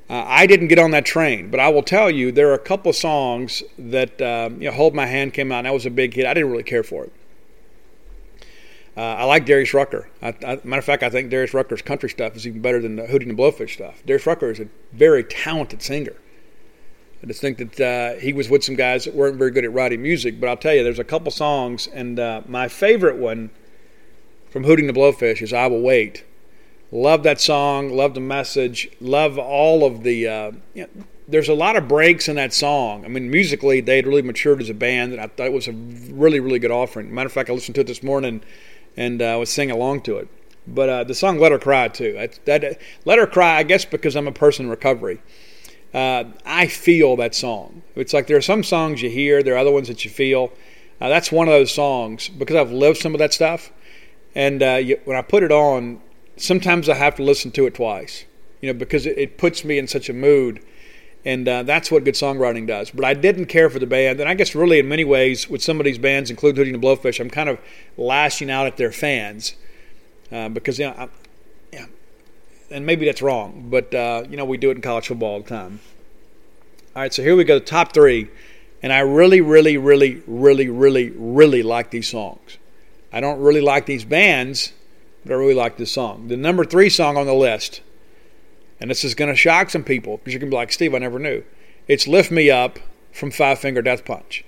[0.08, 2.58] Uh, I didn't get on that train, but I will tell you there are a
[2.58, 5.90] couple songs that uh, you know, "Hold My Hand" came out, and that was a
[5.90, 6.26] big hit.
[6.26, 7.12] I didn't really care for it.
[8.96, 10.08] Uh, I like Darius Rucker.
[10.22, 12.96] I, I, matter of fact, I think Darius Rucker's country stuff is even better than
[12.96, 14.02] the Hootie and the Blowfish stuff.
[14.06, 16.14] Darius Rucker is a very talented singer.
[17.22, 19.72] I just think that uh, he was with some guys that weren't very good at
[19.72, 20.40] writing music.
[20.40, 23.50] But I'll tell you, there's a couple songs, and uh, my favorite one
[24.48, 26.24] from Hootie and the Blowfish is "I Will Wait."
[26.92, 27.90] Love that song.
[27.90, 28.88] Love the message.
[29.00, 30.26] Love all of the.
[30.26, 33.04] Uh, you know, there's a lot of breaks in that song.
[33.04, 35.68] I mean, musically, they had really matured as a band, and I thought it was
[35.68, 37.12] a really, really good offering.
[37.12, 38.42] Matter of fact, I listened to it this morning
[38.96, 40.28] and uh, was singing along to it.
[40.66, 42.28] But uh, the song "Let Her Cry" too.
[42.44, 45.20] That, "Let Her Cry," I guess, because I'm a person in recovery.
[45.94, 47.82] Uh, I feel that song.
[47.94, 50.52] It's like there are some songs you hear, there are other ones that you feel.
[50.98, 53.70] That's one of those songs because I've lived some of that stuff,
[54.34, 56.00] and you, when I put it on,
[56.36, 58.24] sometimes I have to listen to it twice.
[58.60, 60.64] You know, because it, it puts me in such a mood
[61.26, 62.90] and uh, that's what good songwriting does.
[62.90, 65.60] But I didn't care for the band, and I guess really in many ways with
[65.60, 67.58] some of these bands, including the Blowfish, I'm kind of
[67.96, 69.56] lashing out at their fans
[70.30, 71.08] uh, because you know, I,
[71.72, 71.86] yeah,
[72.70, 75.40] and maybe that's wrong, but uh, you know we do it in college football all
[75.40, 75.80] the time.
[76.94, 78.30] All right, so here we go, the top three,
[78.80, 82.56] and I really, really, really, really, really, really like these songs.
[83.12, 84.72] I don't really like these bands,
[85.24, 86.28] but I really like this song.
[86.28, 87.80] The number three song on the list
[88.80, 90.94] and this is going to shock some people because you're going to be like, Steve,
[90.94, 91.44] I never knew.
[91.88, 92.78] It's Lift Me Up
[93.12, 94.44] from Five Finger Death Punch.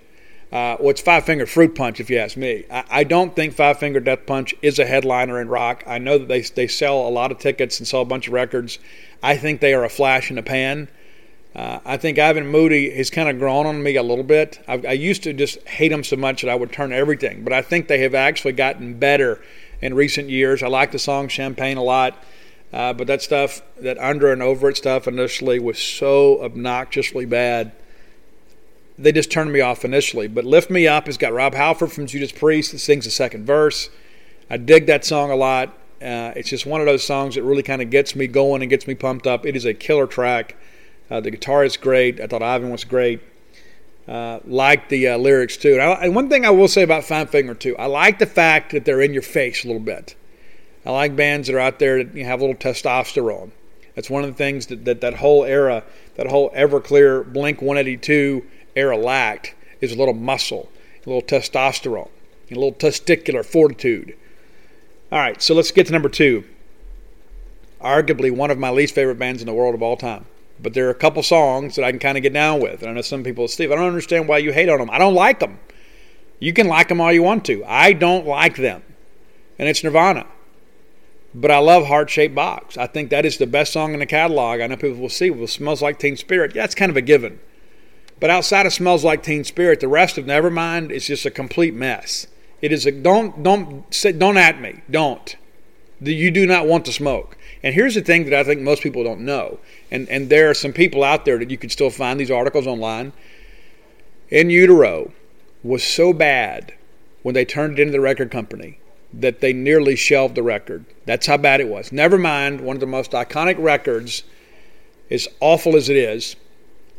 [0.50, 2.64] Uh, well, it's Five Finger Fruit Punch, if you ask me.
[2.70, 5.84] I, I, don't think Five Finger Death Punch is a headliner in rock.
[5.86, 8.32] I know that they, they sell a lot of tickets and sell a bunch of
[8.32, 8.78] records.
[9.22, 10.88] I think they are a flash in the pan.
[11.54, 14.60] Uh, I think Ivan Moody has kind of grown on me a little bit.
[14.66, 17.52] I, I used to just hate them so much that I would turn everything, but
[17.52, 19.42] I think they have actually gotten better
[19.82, 20.62] in recent years.
[20.62, 22.22] I like the song Champagne a lot.
[22.72, 27.72] Uh, but that stuff, that under and over it stuff initially was so obnoxiously bad.
[28.98, 30.28] They just turned me off initially.
[30.28, 33.46] But Lift Me Up has got Rob Halford from Judas Priest that sings the second
[33.46, 33.88] verse.
[34.50, 35.68] I dig that song a lot.
[36.00, 38.70] Uh, it's just one of those songs that really kind of gets me going and
[38.70, 39.46] gets me pumped up.
[39.46, 40.56] It is a killer track.
[41.10, 42.20] Uh, the guitar is great.
[42.20, 43.20] I thought Ivan was great.
[44.06, 45.74] Uh, like the uh, lyrics too.
[45.74, 48.26] And, I, and, one thing I will say about Five Finger too, I like the
[48.26, 50.14] fact that they're in your face a little bit.
[50.88, 53.50] I like bands that are out there that you know, have a little testosterone.
[53.94, 55.84] That's one of the things that, that that whole era,
[56.14, 58.42] that whole Everclear Blink 182
[58.74, 60.70] era lacked is a little muscle,
[61.04, 62.08] a little testosterone,
[62.50, 64.16] a little testicular fortitude.
[65.12, 66.44] All right, so let's get to number two.
[67.82, 70.24] Arguably one of my least favorite bands in the world of all time.
[70.58, 72.80] But there are a couple songs that I can kind of get down with.
[72.80, 74.88] And I know some people, Steve, I don't understand why you hate on them.
[74.88, 75.60] I don't like them.
[76.40, 77.62] You can like them all you want to.
[77.66, 78.82] I don't like them.
[79.58, 80.24] And it's Nirvana.
[81.34, 82.76] But I love Heart Shaped Box.
[82.78, 84.60] I think that is the best song in the catalog.
[84.60, 86.54] I know people will see, well, Smells Like Teen Spirit.
[86.54, 87.38] Yeah, it's kind of a given.
[88.18, 91.74] But outside of Smells Like Teen Spirit, the rest of Nevermind is just a complete
[91.74, 92.26] mess.
[92.60, 94.80] It is a don't don't say don't at me.
[94.90, 95.36] Don't.
[96.00, 97.36] You do not want to smoke.
[97.62, 99.58] And here's the thing that I think most people don't know.
[99.90, 102.66] And and there are some people out there that you can still find these articles
[102.66, 103.12] online.
[104.28, 105.12] In Utero
[105.62, 106.74] was so bad
[107.22, 108.80] when they turned it into the record company
[109.12, 110.84] that they nearly shelved the record.
[111.06, 111.92] That's how bad it was.
[111.92, 114.22] Never mind, one of the most iconic records,
[115.10, 116.36] as awful as it is,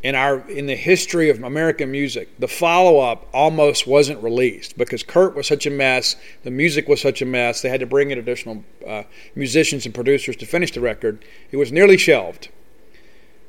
[0.02, 5.36] in our in the history of American music, the follow-up almost wasn't released because Kurt
[5.36, 7.62] was such a mess, the music was such a mess.
[7.62, 9.04] They had to bring in additional uh,
[9.36, 11.24] musicians and producers to finish the record.
[11.52, 12.50] It was nearly shelved.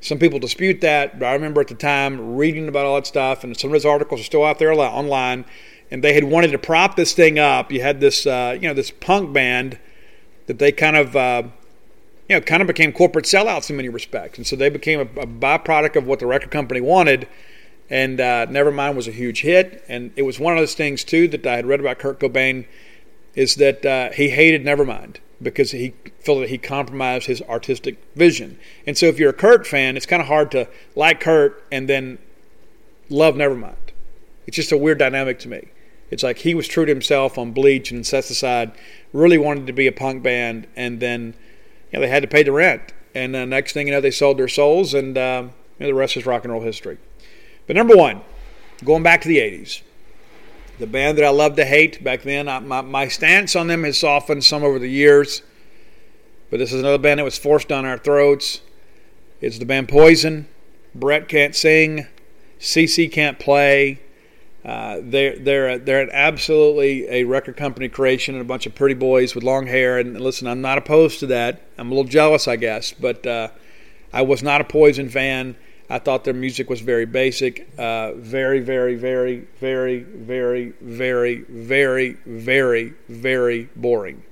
[0.00, 3.44] Some people dispute that, but I remember at the time reading about all that stuff,
[3.44, 5.44] and some of those articles are still out there online
[5.90, 7.72] and they had wanted to prop this thing up.
[7.72, 9.78] You had this, uh, you know, this punk band
[10.46, 11.42] that they kind of, uh,
[12.28, 15.20] you know, kind of became corporate sellouts in many respects, and so they became a,
[15.20, 17.28] a byproduct of what the record company wanted.
[17.88, 21.26] And uh, Nevermind was a huge hit, and it was one of those things too
[21.28, 22.66] that I had read about Kurt Cobain,
[23.34, 28.58] is that uh, he hated Nevermind because he felt that he compromised his artistic vision.
[28.86, 31.88] And so, if you're a Kurt fan, it's kind of hard to like Kurt and
[31.88, 32.18] then
[33.08, 33.74] love Nevermind.
[34.46, 35.68] It's just a weird dynamic to me.
[36.10, 38.72] It's like he was true to himself on Bleach and Incesticide,
[39.12, 41.34] really wanted to be a punk band, and then
[41.90, 42.92] you know, they had to pay the rent.
[43.14, 45.44] And the next thing you know, they sold their souls, and uh,
[45.78, 46.98] you know, the rest is rock and roll history.
[47.66, 48.22] But number one,
[48.84, 49.82] going back to the 80s,
[50.78, 53.84] the band that I loved to hate back then, I, my, my stance on them
[53.84, 55.42] has softened some over the years.
[56.50, 58.62] But this is another band that was forced down our throats.
[59.40, 60.48] It's the band Poison.
[60.94, 62.06] Bret can't sing.
[62.58, 64.00] CC can't play.
[64.64, 69.34] Uh, they're they're they're absolutely a record company creation and a bunch of pretty boys
[69.34, 69.98] with long hair.
[69.98, 71.62] And listen, I'm not opposed to that.
[71.78, 73.48] I'm a little jealous, I guess, but uh,
[74.12, 75.56] I was not a Poison fan.
[75.88, 82.12] I thought their music was very basic, uh, very, very, very, very, very, very, very,
[82.26, 84.22] very, very boring.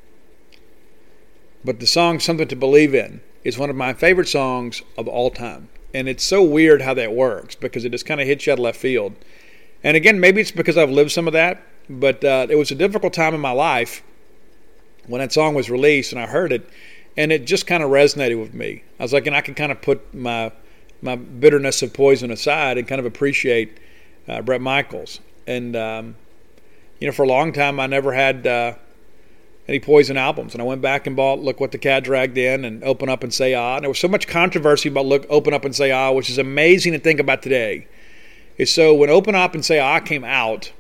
[1.65, 5.31] But the song "Something to Believe in" is one of my favorite songs of all
[5.31, 8.53] time, and it's so weird how that works because it just kind of hits you
[8.53, 9.15] out of left field.
[9.83, 12.75] And again, maybe it's because I've lived some of that, but uh, it was a
[12.75, 14.03] difficult time in my life
[15.07, 16.69] when that song was released and I heard it,
[17.17, 18.83] and it just kind of resonated with me.
[18.99, 20.53] I was like, and I can kind of put my
[21.01, 23.79] my bitterness of poison aside and kind of appreciate
[24.27, 25.21] uh, Bret Michaels.
[25.47, 26.17] And um,
[26.99, 28.75] you know, for a long time, I never had uh,
[29.69, 32.65] any Poison albums, and I went back and bought "Look What the Cat Dragged In"
[32.65, 35.55] and "Open Up and Say Ah." And there was so much controversy about "Look, Open
[35.55, 37.87] Up and Say Ah," which is amazing to think about today
[38.59, 40.73] is so when Open Up and Say Ah came out,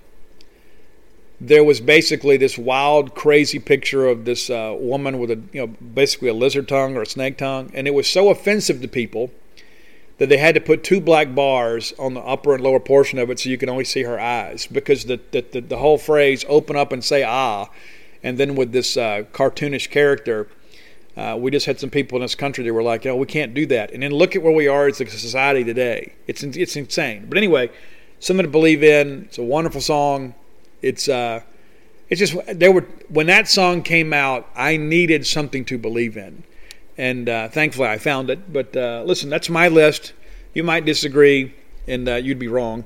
[1.40, 5.66] there was basically this wild, crazy picture of this uh, woman with a, you know,
[5.68, 9.30] basically a lizard tongue or a snake tongue, and it was so offensive to people
[10.18, 13.30] that they had to put two black bars on the upper and lower portion of
[13.30, 16.44] it so you could only see her eyes because the the, the, the whole phrase
[16.48, 17.68] "open up and say ah,"
[18.22, 20.48] and then with this uh, cartoonish character
[21.18, 23.52] uh, we just had some people in this country that were like, "Oh, we can't
[23.52, 26.12] do that." And then look at where we are as a society today.
[26.28, 27.26] It's it's insane.
[27.28, 27.70] But anyway,
[28.20, 29.24] something to believe in.
[29.24, 30.34] It's a wonderful song.
[30.80, 31.40] It's uh,
[32.08, 36.44] it's just there were when that song came out, I needed something to believe in,
[36.96, 38.52] and uh, thankfully I found it.
[38.52, 40.12] But uh, listen, that's my list.
[40.54, 41.52] You might disagree,
[41.88, 42.84] and uh, you'd be wrong.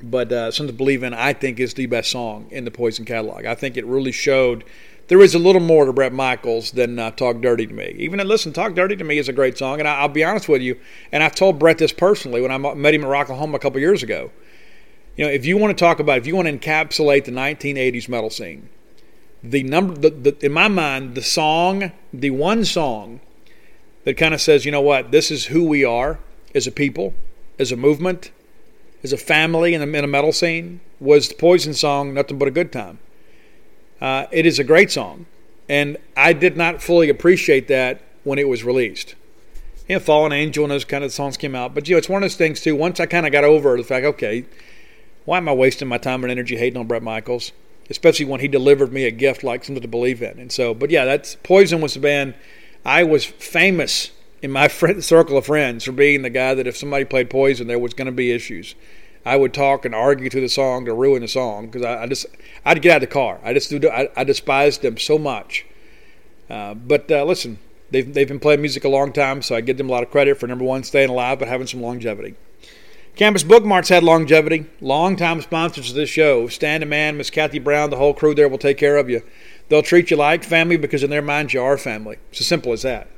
[0.00, 3.04] But uh, something to believe in, I think, is the best song in the Poison
[3.04, 3.44] catalog.
[3.44, 4.64] I think it really showed
[5.08, 7.94] there is a little more to Bret Michaels than uh, Talk Dirty to Me.
[7.98, 10.48] Even listen, Talk Dirty to Me is a great song, and I, will be honest
[10.48, 10.78] with you,
[11.12, 14.02] and I've told Bret this personally when I met him at Rocklahoma a couple years
[14.02, 14.30] ago.
[15.16, 18.08] You know, if you want to talk about, if you want to encapsulate the 1980s
[18.08, 18.68] metal scene,
[19.42, 23.20] the number, the, the, in my mind, the song, the one song
[24.04, 26.18] that kind of says, you know what, this is who we are
[26.54, 27.14] as a people,
[27.58, 28.30] as a movement,
[29.02, 32.48] as a family in the, in a metal scene, was the Poison song, Nothing But
[32.48, 32.98] a Good Time.
[34.00, 35.26] Uh, it is a great song,
[35.68, 39.14] and I did not fully appreciate that when it was released.
[39.88, 42.08] You know, Fallen Angel and those kind of songs came out, but you know, it's
[42.08, 42.74] one of those things too.
[42.74, 44.46] Once I kind of got over the fact, okay,
[45.24, 47.52] why am I wasting my time and energy hating on Bret Michaels?
[47.90, 50.38] Especially when he delivered me a gift like something to believe in.
[50.38, 52.34] And so, but yeah, that's Poison was the band.
[52.84, 54.10] I was famous
[54.42, 57.66] in my friend, circle of friends for being the guy that if somebody played Poison,
[57.66, 58.74] there was going to be issues.
[59.24, 62.06] I would talk and argue to the song to ruin the song because I, I,
[62.06, 62.26] just
[62.64, 63.40] I'd get out of the car.
[63.42, 65.64] I just do I, I despised them so much.
[66.50, 67.58] Uh, but uh, listen,
[67.90, 70.10] they've they've been playing music a long time, so I give them a lot of
[70.10, 72.34] credit for number one staying alive but having some longevity.
[73.16, 74.66] Campus Book Mart's had longevity.
[74.80, 76.48] Long-time sponsors of this show.
[76.48, 79.22] Stand a man, Miss Kathy Brown, the whole crew there will take care of you.
[79.68, 82.18] They'll treat you like family because in their minds you are family.
[82.30, 83.08] It's as simple as that.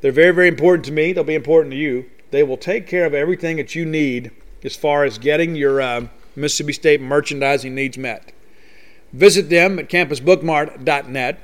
[0.00, 1.12] They're very, very important to me.
[1.12, 2.08] They'll be important to you.
[2.30, 4.30] They will take care of everything that you need
[4.64, 8.32] as far as getting your uh, Mississippi State merchandising needs met.
[9.12, 11.40] Visit them at campusbookmart.net.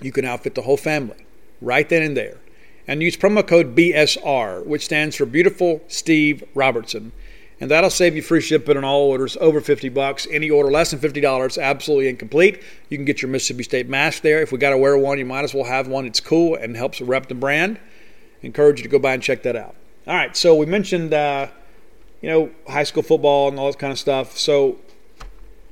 [0.00, 1.26] You can outfit the whole family
[1.60, 2.36] right then and there.
[2.86, 7.12] And use promo code BSR, which stands for Beautiful Steve Robertson.
[7.60, 10.28] And that'll save you free shipping on all orders over 50 bucks.
[10.30, 12.62] Any order less than $50, absolutely incomplete.
[12.88, 14.40] You can get your Mississippi State mask there.
[14.40, 16.06] If we got to wear one, you might as well have one.
[16.06, 17.80] It's cool and helps rep the brand.
[18.42, 19.74] Encourage you to go by and check that out.
[20.06, 21.48] All right, so we mentioned uh,
[22.20, 24.36] you know, high school football and all that kind of stuff.
[24.36, 24.78] So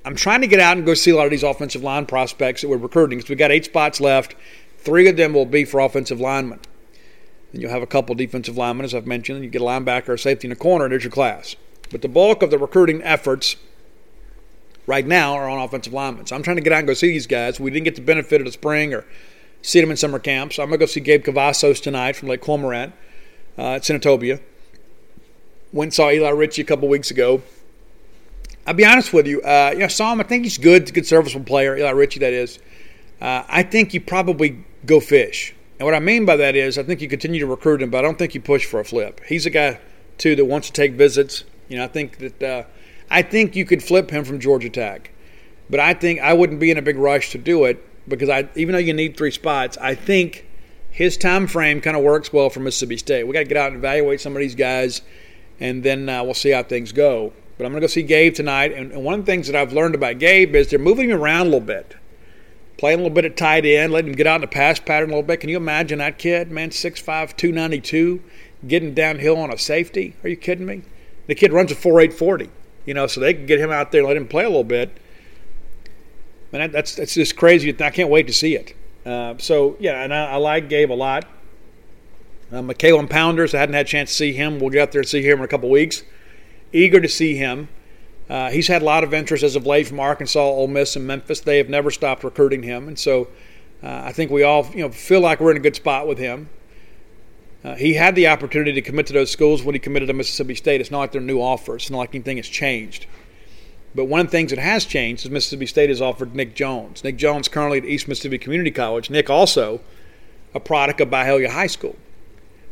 [0.05, 2.63] I'm trying to get out and go see a lot of these offensive line prospects
[2.63, 4.37] that we're recruiting because we've got eight spots left.
[4.79, 6.61] Three of them will be for offensive linemen.
[7.53, 9.43] And you'll have a couple defensive linemen, as I've mentioned.
[9.43, 11.57] You get a linebacker or safety in the corner, and there's your class.
[11.91, 13.57] But the bulk of the recruiting efforts
[14.87, 16.27] right now are on offensive linemen.
[16.27, 17.59] So I'm trying to get out and go see these guys.
[17.59, 19.05] We didn't get the benefit of the spring or
[19.63, 20.53] see them in summer camp.
[20.53, 22.93] So I'm going to go see Gabe Cavazos tonight from Lake Cormorant
[23.59, 24.41] uh, at Senatobia.
[25.73, 27.43] Went and saw Eli Ritchie a couple weeks ago.
[28.67, 29.43] I'll be honest with you.
[29.43, 30.21] Uh, you know, saw him.
[30.21, 30.93] I think he's good.
[30.93, 31.77] Good serviceable player.
[31.77, 32.59] Eli Ritchie, that is.
[33.21, 35.55] Uh, I think you probably go fish.
[35.79, 37.99] And what I mean by that is, I think you continue to recruit him, but
[37.99, 39.21] I don't think you push for a flip.
[39.27, 39.79] He's a guy
[40.19, 41.45] too that wants to take visits.
[41.69, 42.63] You know, I think that uh,
[43.11, 45.11] I think you could flip him from Georgia Tech,
[45.69, 48.49] but I think I wouldn't be in a big rush to do it because I,
[48.55, 50.47] even though you need three spots, I think
[50.91, 53.25] his time frame kind of works well for Mississippi State.
[53.25, 55.03] We got to get out and evaluate some of these guys,
[55.61, 57.33] and then uh, we'll see how things go.
[57.59, 59.73] But I'm going to go see Gabe tonight, and, one of the things that I've
[59.73, 61.97] learned about Gabe is they're moving him around a little bit
[62.77, 65.11] playing a little bit at tight end, letting him get out in the pass pattern
[65.11, 65.41] a little bit.
[65.41, 68.23] Can you imagine that kid, man, 6'5", 292,
[68.67, 70.15] getting downhill on a safety?
[70.23, 70.83] Are you kidding me?
[71.27, 72.51] The kid runs a 4.840,
[72.85, 74.65] you know, so they can get him out there and let him play a little
[74.65, 74.97] bit.
[76.53, 77.75] And that's that's just crazy.
[77.81, 78.75] I can't wait to see it.
[79.05, 81.27] Uh, so yeah, and I, I, like Gabe a lot.
[82.53, 84.61] Uh, Makylan Pounders, I hadn't had a chance to see him.
[84.61, 86.03] We'll get out there and see him in a couple weeks.
[86.73, 87.69] Eager to see him.
[88.29, 91.07] Uh, he's had a lot of interest as of late from Arkansas, Ole Miss, and
[91.07, 91.41] Memphis.
[91.41, 93.29] They have never stopped recruiting him, and so
[93.83, 96.19] uh, I think we all you know feel like we're in a good spot with
[96.19, 96.49] him.
[97.65, 100.55] Uh, he had the opportunity to commit to those schools when he committed to Mississippi
[100.55, 100.81] State.
[100.81, 101.83] It's not like they're new offers.
[101.83, 103.07] It's not like anything has changed.
[103.95, 107.03] But one of the things that has changed is Mississippi State has offered Nick Jones.
[107.03, 109.09] Nick Jones currently at East Mississippi Community College.
[109.11, 109.81] Nick also
[110.55, 111.97] a product of Byhalia High School.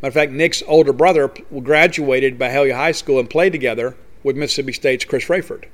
[0.02, 1.32] Matter of fact, Nick's older brother
[1.62, 5.64] graduated Byhalia High School and played together with Mississippi State's Chris Rayford.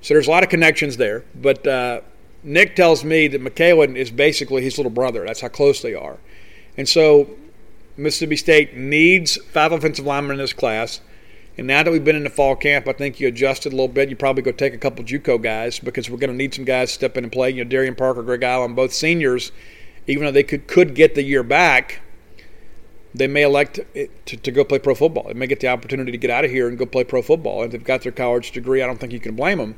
[0.00, 1.24] So there's a lot of connections there.
[1.34, 2.00] But uh,
[2.42, 5.24] Nick tells me that Makylan is basically his little brother.
[5.26, 6.18] That's how close they are.
[6.76, 7.30] And so
[7.96, 11.00] Mississippi State needs five offensive linemen in this class.
[11.58, 13.88] And now that we've been in the fall camp, I think you adjusted a little
[13.88, 14.08] bit.
[14.08, 16.88] You probably go take a couple JUCO guys because we're going to need some guys
[16.90, 17.50] to step in and play.
[17.50, 19.52] You know, Dareuan Parker, Greg Eiland, both seniors,
[20.06, 22.00] even though they could could get the year back,
[23.14, 25.24] they may elect to, to go play pro football.
[25.28, 27.62] They may get the opportunity to get out of here and go play pro football.
[27.62, 29.76] If they've got their college degree, I don't think you can blame them.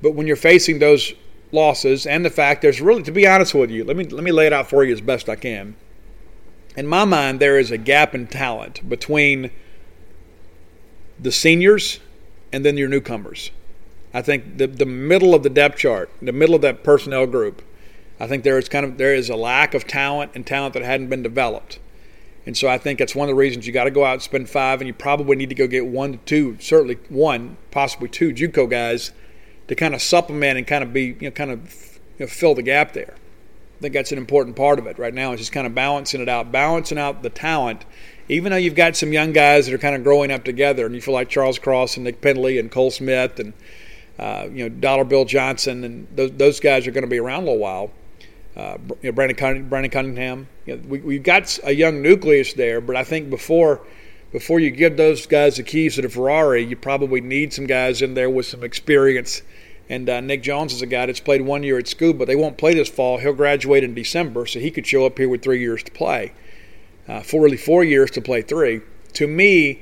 [0.00, 1.12] But when you're facing those
[1.52, 4.32] losses and the fact there's really, to be honest with you, let me let me
[4.32, 5.76] lay it out for you as best I can.
[6.76, 9.50] In my mind, there is a gap in talent between
[11.18, 11.98] the seniors
[12.52, 13.50] and then your newcomers.
[14.14, 17.62] I think the the middle of the depth chart, the middle of that personnel group,
[18.20, 20.82] I think there is kind of there is a lack of talent and talent that
[20.82, 21.78] hadn't been developed.
[22.46, 24.22] And so I think that's one of the reasons you got to go out and
[24.22, 28.08] spend five, and you probably need to go get one to two, certainly one, possibly
[28.08, 29.12] two JUCO guys
[29.66, 32.54] to kind of supplement and kind of be, you know, kind of you know, fill
[32.54, 33.14] the gap there.
[33.78, 35.32] I think that's an important part of it right now.
[35.32, 37.84] Is just kind of balancing it out, balancing out the talent.
[38.30, 40.94] Even though you've got some young guys that are kind of growing up together, and
[40.94, 43.52] you feel like Charles Cross and Nick Pendley and Cole Smith and
[44.18, 47.42] uh, you know Dollar Bill Johnson and those, those guys are going to be around
[47.42, 47.92] a little while
[48.58, 50.48] uh, you know, Brandon, Cunningham, Brandon Cunningham.
[50.66, 53.80] You know, we, we've got a young nucleus there, but I think before
[54.32, 58.02] before you give those guys the keys to the Ferrari, you probably need some guys
[58.02, 59.40] in there with some experience.
[59.88, 62.36] And uh, Nick Jones is a guy that's played one year at school, but they
[62.36, 63.16] won't play this fall.
[63.16, 66.34] He'll graduate in December, so he could show up here with three years to play.
[67.06, 68.82] Uh, for really four years to play three.
[69.14, 69.80] To me,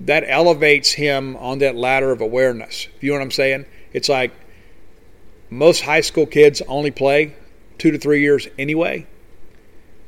[0.00, 2.88] that elevates him on that ladder of awareness.
[3.00, 3.64] You know what I'm saying?
[3.94, 4.32] It's like
[5.48, 7.34] most high school kids only play
[7.80, 9.06] two to three years anyway,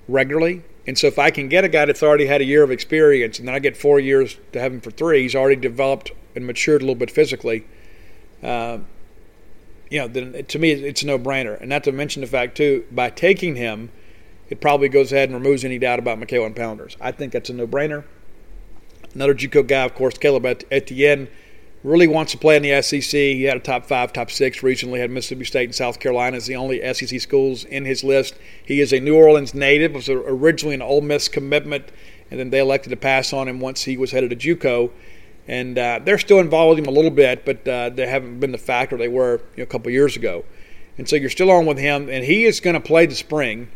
[0.06, 0.62] regularly.
[0.86, 3.38] And so if I can get a guy that's already had a year of experience
[3.38, 6.46] and then I get four years to have him for three, he's already developed and
[6.46, 7.64] matured a little bit physically.
[8.42, 8.78] Uh,
[9.90, 11.58] you know, then to me it's a no-brainer.
[11.60, 13.90] And not to mention the fact too, by taking him,
[14.50, 16.96] it probably goes ahead and removes any doubt about Makylan Pounders.
[17.00, 18.04] I think that's a no-brainer.
[19.14, 21.28] Another JUCO guy, of course, Caleb Etienne
[21.83, 23.11] really wants to play in the SEC.
[23.12, 25.01] He had a top five, top six recently.
[25.01, 28.35] Had Mississippi State and South Carolina as the only SEC schools in his list.
[28.64, 29.93] He is a New Orleans native.
[29.93, 31.91] Was originally an Ole Miss commitment,
[32.30, 34.91] and then they elected to pass on him once he was headed to JUCO.
[35.49, 38.53] And uh, they're still involved with him a little bit, but uh, they haven't been
[38.53, 40.45] the factor they were you know, a couple years ago.
[40.97, 43.68] And so you're still on with him, and he is going to play the spring.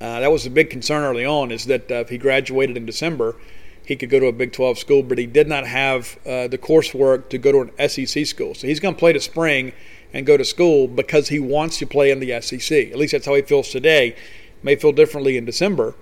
[0.00, 2.86] Uh, that was a big concern early on, is that uh, if he graduated in
[2.86, 3.36] December–
[3.88, 6.58] he could go to a Big 12 school, but he did not have uh, the
[6.58, 8.54] coursework to go to an SEC school.
[8.54, 9.72] So he's going to play the spring
[10.12, 12.70] and go to school because he wants to play in the SEC.
[12.70, 14.14] At least that's how he feels today.
[14.62, 15.94] May feel differently in December,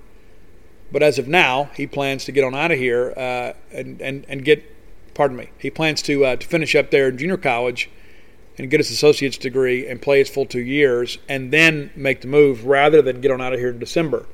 [0.91, 4.25] but as of now, he plans to get on out of here uh, and, and
[4.29, 4.65] and get.
[5.15, 5.51] Pardon me.
[5.57, 7.89] He plans to uh, to finish up there in junior college
[8.59, 12.27] and get his associate's degree and play his full two years and then make the
[12.27, 14.27] move rather than get on out of here in December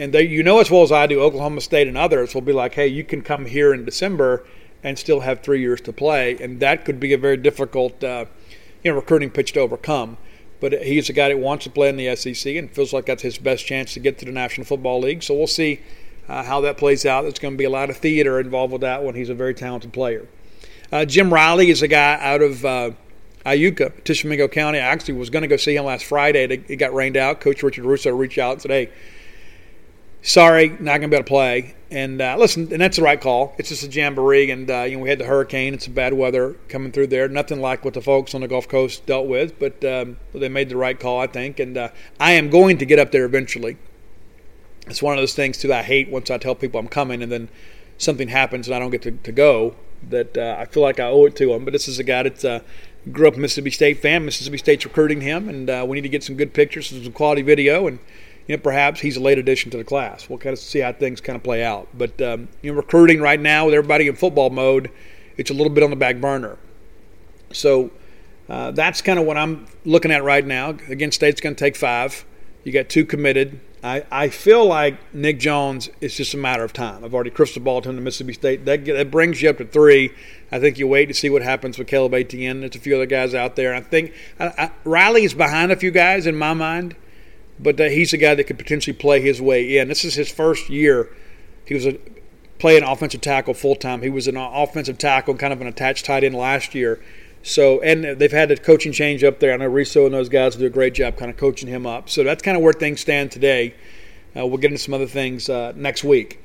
[0.00, 2.54] and they, you know as well as I do, Oklahoma State and others will be
[2.54, 4.46] like, hey, you can come here in December
[4.82, 8.24] and still have three years to play, and that could be a very difficult, uh,
[8.82, 10.16] you know, recruiting pitch to overcome.
[10.58, 13.22] But he's a guy that wants to play in the SEC and feels like that's
[13.22, 15.22] his best chance to get to the National Football League.
[15.22, 15.80] So we'll see
[16.30, 17.22] uh, how that plays out.
[17.22, 19.14] There's going to be a lot of theater involved with that one.
[19.14, 20.26] He's a very talented player.
[20.90, 22.92] Uh, Jim Riley is a guy out of uh,
[23.44, 24.78] Iuka, Tishomingo County.
[24.78, 26.44] I actually was going to go see him last Friday.
[26.44, 27.42] It got rained out.
[27.42, 28.90] Coach Richard Russo reached out and said, "Hey,
[30.22, 33.20] sorry, not going to be able to play." And uh, listen, and that's the right
[33.20, 33.54] call.
[33.58, 35.74] It's just a jamboree, and uh, you know we had the hurricane.
[35.74, 37.28] It's bad weather coming through there.
[37.28, 40.68] Nothing like what the folks on the Gulf Coast dealt with, but um, they made
[40.68, 41.58] the right call, I think.
[41.58, 41.88] And uh,
[42.20, 43.76] I am going to get up there eventually.
[44.86, 47.22] It's one of those things too that I hate once I tell people I'm coming,
[47.22, 47.48] and then
[47.98, 49.74] something happens and I don't get to, to go.
[50.08, 51.64] That uh, I feel like I owe it to them.
[51.64, 52.60] But this is a guy that uh,
[53.10, 54.24] grew up Mississippi State fan.
[54.24, 57.12] Mississippi State's recruiting him, and uh, we need to get some good pictures, and some
[57.12, 57.98] quality video, and
[58.50, 60.28] you know, perhaps he's a late addition to the class.
[60.28, 61.86] We'll kind of see how things kind of play out.
[61.94, 64.90] But um, you know, recruiting right now with everybody in football mode,
[65.36, 66.58] it's a little bit on the back burner.
[67.52, 67.92] So
[68.48, 70.70] uh, that's kind of what I'm looking at right now.
[70.88, 72.24] Again, State's going to take five.
[72.64, 73.60] You got two committed.
[73.84, 77.04] I, I feel like Nick Jones is just a matter of time.
[77.04, 78.64] I've already crystal balled him to Mississippi State.
[78.64, 80.12] That, that brings you up to three.
[80.50, 82.62] I think you wait to see what happens with Caleb Etienne.
[82.62, 83.72] There's a few other guys out there.
[83.72, 86.96] I think I, I, Riley is behind a few guys in my mind
[87.62, 89.88] but he's a guy that could potentially play his way in.
[89.88, 91.08] This is his first year.
[91.64, 91.98] He was a,
[92.58, 94.02] playing offensive tackle full time.
[94.02, 97.02] He was an offensive tackle, kind of an attached tight end last year.
[97.42, 99.52] So, and they've had a coaching change up there.
[99.52, 102.08] I know Riso and those guys do a great job kind of coaching him up.
[102.10, 103.74] So that's kind of where things stand today.
[104.36, 106.42] Uh, we'll get into some other things uh, next week.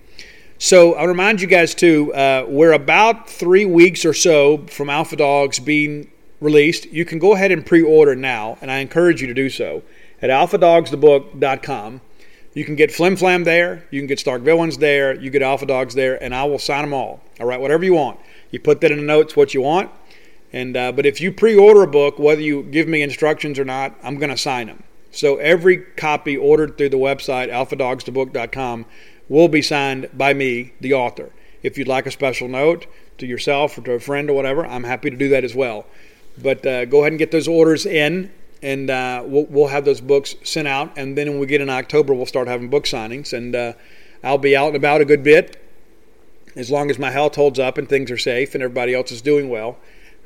[0.57, 5.17] So I'll remind you guys too, uh, we're about three weeks or so from Alpha
[5.17, 6.09] Dogs being
[6.39, 6.85] released.
[6.85, 9.83] You can go ahead and pre-order now, and I encourage you to do so
[10.25, 12.01] at alphadogsthebook.com.
[12.53, 13.85] You can get Flim Flam there.
[13.91, 15.13] You can get Stark Villains there.
[15.13, 17.21] You get Alpha Dogs there, and I will sign them all.
[17.39, 18.19] All right, whatever you want.
[18.49, 19.91] You put that in the notes what you want.
[20.53, 23.93] And uh, but if you pre-order a book, whether you give me instructions or not,
[24.01, 24.83] I'm going to sign them.
[25.11, 28.85] So every copy ordered through the website alphadogsthebook.com
[29.27, 31.31] will be signed by me, the author.
[31.61, 32.85] If you'd like a special note
[33.17, 35.85] to yourself or to a friend or whatever, I'm happy to do that as well.
[36.41, 40.01] But uh, go ahead and get those orders in and uh, we'll, we'll, have those
[40.01, 40.97] books sent out.
[40.97, 43.33] And then when we get in October, we'll start having book signings.
[43.33, 43.73] And uh,
[44.23, 45.61] I'll be out and about a good bit
[46.55, 49.21] as long as my health holds up and things are safe and everybody else is
[49.21, 49.77] doing well.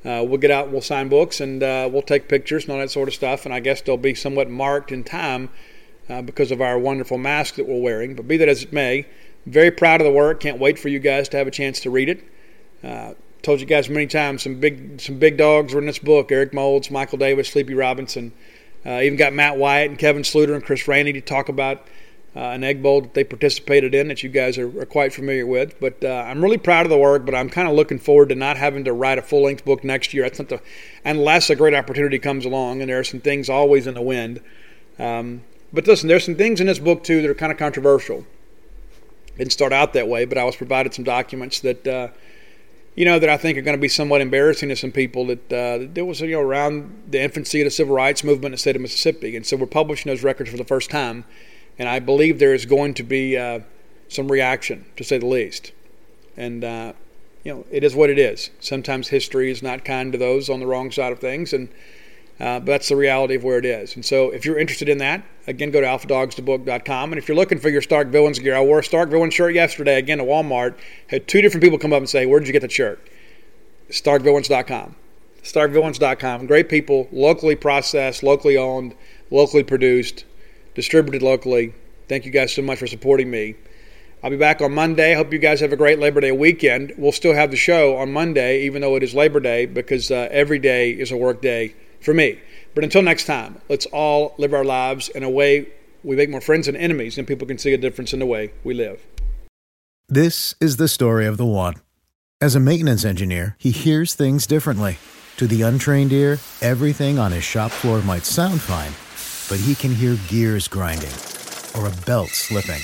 [0.05, 2.89] Uh, we'll get out, we'll sign books, and uh, we'll take pictures and all that
[2.89, 3.45] sort of stuff.
[3.45, 5.49] And I guess they'll be somewhat marked in time
[6.09, 8.15] uh, because of our wonderful mask that we're wearing.
[8.15, 9.05] But be that as it may,
[9.45, 10.39] very proud of the work.
[10.39, 12.23] Can't wait for you guys to have a chance to read it
[12.83, 16.31] uh, told you guys many times some big some big dogs were in this book.
[16.31, 18.31] Eric Moulds, Michael Davis, Sleepy Robinson.
[18.85, 21.85] Uh, even got Matt Wyatt and Kevin Sluter and Chris Rainey to talk about
[22.35, 25.45] uh, an egg bowl that they participated in that you guys are, are quite familiar
[25.45, 25.79] with.
[25.79, 28.35] But uh, I'm really proud of the work, but I'm kind of looking forward to
[28.35, 30.23] not having to write a full length book next year.
[30.23, 30.61] That's not the,
[31.03, 34.41] unless a great opportunity comes along, and there are some things always in the wind.
[34.97, 35.41] Um,
[35.73, 38.25] but listen, there's some things in this book too that are kind of controversial.
[39.37, 42.07] Didn't start out that way, but I was provided some documents that uh,
[42.99, 45.53] you know, that I think are going to be somewhat embarrassing to some people that
[45.53, 48.57] uh, there was, you know, around the infancy of the civil rights movement in the
[48.57, 49.37] state of Mississippi.
[49.37, 51.23] And so we're publishing those records for the first time.
[51.77, 53.61] And I believe there is going to be uh,
[54.09, 55.71] some reaction, to say the least.
[56.35, 56.91] And, uh,
[57.45, 58.49] you know, it is what it is.
[58.59, 61.53] Sometimes history is not kind to those on the wrong side of things.
[61.53, 61.69] And
[62.39, 63.95] uh, but that's the reality of where it is.
[63.95, 67.11] And so if you're interested in that, again, go to alphadogsthebook.com.
[67.11, 69.53] And if you're looking for your Stark Villains gear, I wore a Stark Villains shirt
[69.53, 70.75] yesterday, again, at Walmart.
[71.07, 73.05] Had two different people come up and say, Where did you get the shirt?
[73.89, 74.95] StarkVillains.com.
[75.43, 76.45] StarkVillains.com.
[76.45, 78.95] Great people, locally processed, locally owned,
[79.31, 80.23] locally produced,
[80.75, 81.73] distributed locally.
[82.07, 83.55] Thank you guys so much for supporting me.
[84.23, 85.13] I'll be back on Monday.
[85.13, 86.93] Hope you guys have a great Labor Day weekend.
[86.97, 90.27] We'll still have the show on Monday, even though it is Labor Day, because uh,
[90.31, 92.39] every day is a work day for me.
[92.75, 95.67] But until next time, let's all live our lives in a way
[96.03, 98.51] we make more friends and enemies, and people can see a difference in the way
[98.63, 99.05] we live.
[100.07, 101.75] This is the story of the one.
[102.41, 104.97] As a maintenance engineer, he hears things differently.
[105.37, 108.93] To the untrained ear, everything on his shop floor might sound fine,
[109.49, 111.11] but he can hear gears grinding
[111.75, 112.81] or a belt slipping.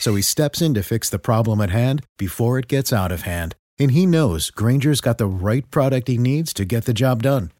[0.00, 3.22] So he steps in to fix the problem at hand before it gets out of
[3.22, 3.54] hand.
[3.78, 7.50] And he knows Grainger's got the right product he needs to get the job done